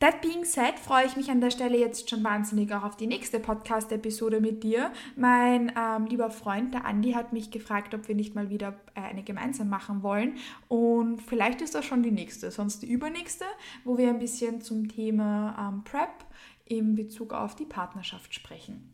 That 0.00 0.20
being 0.20 0.44
said, 0.44 0.78
freue 0.78 1.06
ich 1.06 1.16
mich 1.16 1.30
an 1.30 1.40
der 1.40 1.50
Stelle 1.50 1.78
jetzt 1.78 2.10
schon 2.10 2.24
wahnsinnig 2.24 2.74
auch 2.74 2.82
auf 2.82 2.96
die 2.96 3.06
nächste 3.06 3.38
Podcast-Episode 3.38 4.40
mit 4.40 4.62
dir. 4.62 4.92
Mein 5.16 5.72
ähm, 5.78 6.06
lieber 6.06 6.30
Freund, 6.30 6.74
der 6.74 6.84
Andi, 6.84 7.12
hat 7.12 7.32
mich 7.32 7.50
gefragt, 7.50 7.94
ob 7.94 8.08
wir 8.08 8.14
nicht 8.14 8.34
mal 8.34 8.50
wieder 8.50 8.74
äh, 8.94 9.00
eine 9.00 9.22
gemeinsam 9.22 9.68
machen 9.68 10.02
wollen. 10.02 10.36
Und 10.68 11.22
vielleicht 11.22 11.62
ist 11.62 11.74
das 11.74 11.84
schon 11.84 12.02
die 12.02 12.10
nächste, 12.10 12.50
sonst 12.50 12.82
die 12.82 12.90
übernächste, 12.90 13.44
wo 13.84 13.96
wir 13.96 14.08
ein 14.08 14.18
bisschen 14.18 14.60
zum 14.60 14.88
Thema 14.88 15.70
ähm, 15.72 15.84
Prep 15.84 16.26
in 16.66 16.96
Bezug 16.96 17.32
auf 17.32 17.54
die 17.54 17.66
Partnerschaft 17.66 18.34
sprechen 18.34 18.93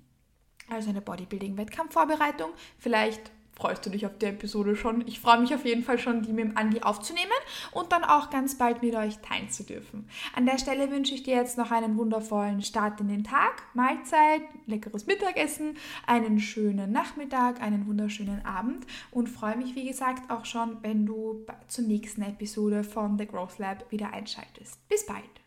also 0.70 0.90
eine 0.90 1.00
Bodybuilding-Wettkampfvorbereitung. 1.00 2.50
Vielleicht 2.78 3.30
freust 3.60 3.84
du 3.84 3.90
dich 3.90 4.06
auf 4.06 4.16
die 4.18 4.26
Episode 4.26 4.74
schon. 4.74 5.06
Ich 5.06 5.20
freue 5.20 5.38
mich 5.38 5.54
auf 5.54 5.64
jeden 5.64 5.82
Fall 5.82 5.98
schon, 5.98 6.22
die 6.22 6.32
mit 6.32 6.44
dem 6.44 6.56
Andi 6.56 6.80
aufzunehmen 6.80 7.30
und 7.72 7.92
dann 7.92 8.04
auch 8.04 8.30
ganz 8.30 8.56
bald 8.56 8.82
mit 8.82 8.94
euch 8.94 9.18
teilen 9.18 9.50
zu 9.50 9.64
dürfen. 9.64 10.08
An 10.34 10.46
der 10.46 10.58
Stelle 10.58 10.90
wünsche 10.90 11.14
ich 11.14 11.22
dir 11.22 11.36
jetzt 11.36 11.58
noch 11.58 11.70
einen 11.70 11.96
wundervollen 11.98 12.62
Start 12.62 13.00
in 13.00 13.08
den 13.08 13.24
Tag, 13.24 13.62
Mahlzeit, 13.74 14.42
leckeres 14.66 15.06
Mittagessen, 15.06 15.76
einen 16.06 16.40
schönen 16.40 16.90
Nachmittag, 16.90 17.60
einen 17.60 17.86
wunderschönen 17.86 18.44
Abend 18.44 18.86
und 19.10 19.28
freue 19.28 19.56
mich, 19.56 19.74
wie 19.74 19.86
gesagt, 19.86 20.30
auch 20.30 20.46
schon, 20.46 20.78
wenn 20.82 21.04
du 21.04 21.44
zur 21.68 21.84
nächsten 21.84 22.22
Episode 22.22 22.82
von 22.82 23.18
The 23.18 23.26
Growth 23.26 23.58
Lab 23.58 23.90
wieder 23.90 24.12
einschaltest. 24.12 24.88
Bis 24.88 25.04
bald! 25.04 25.39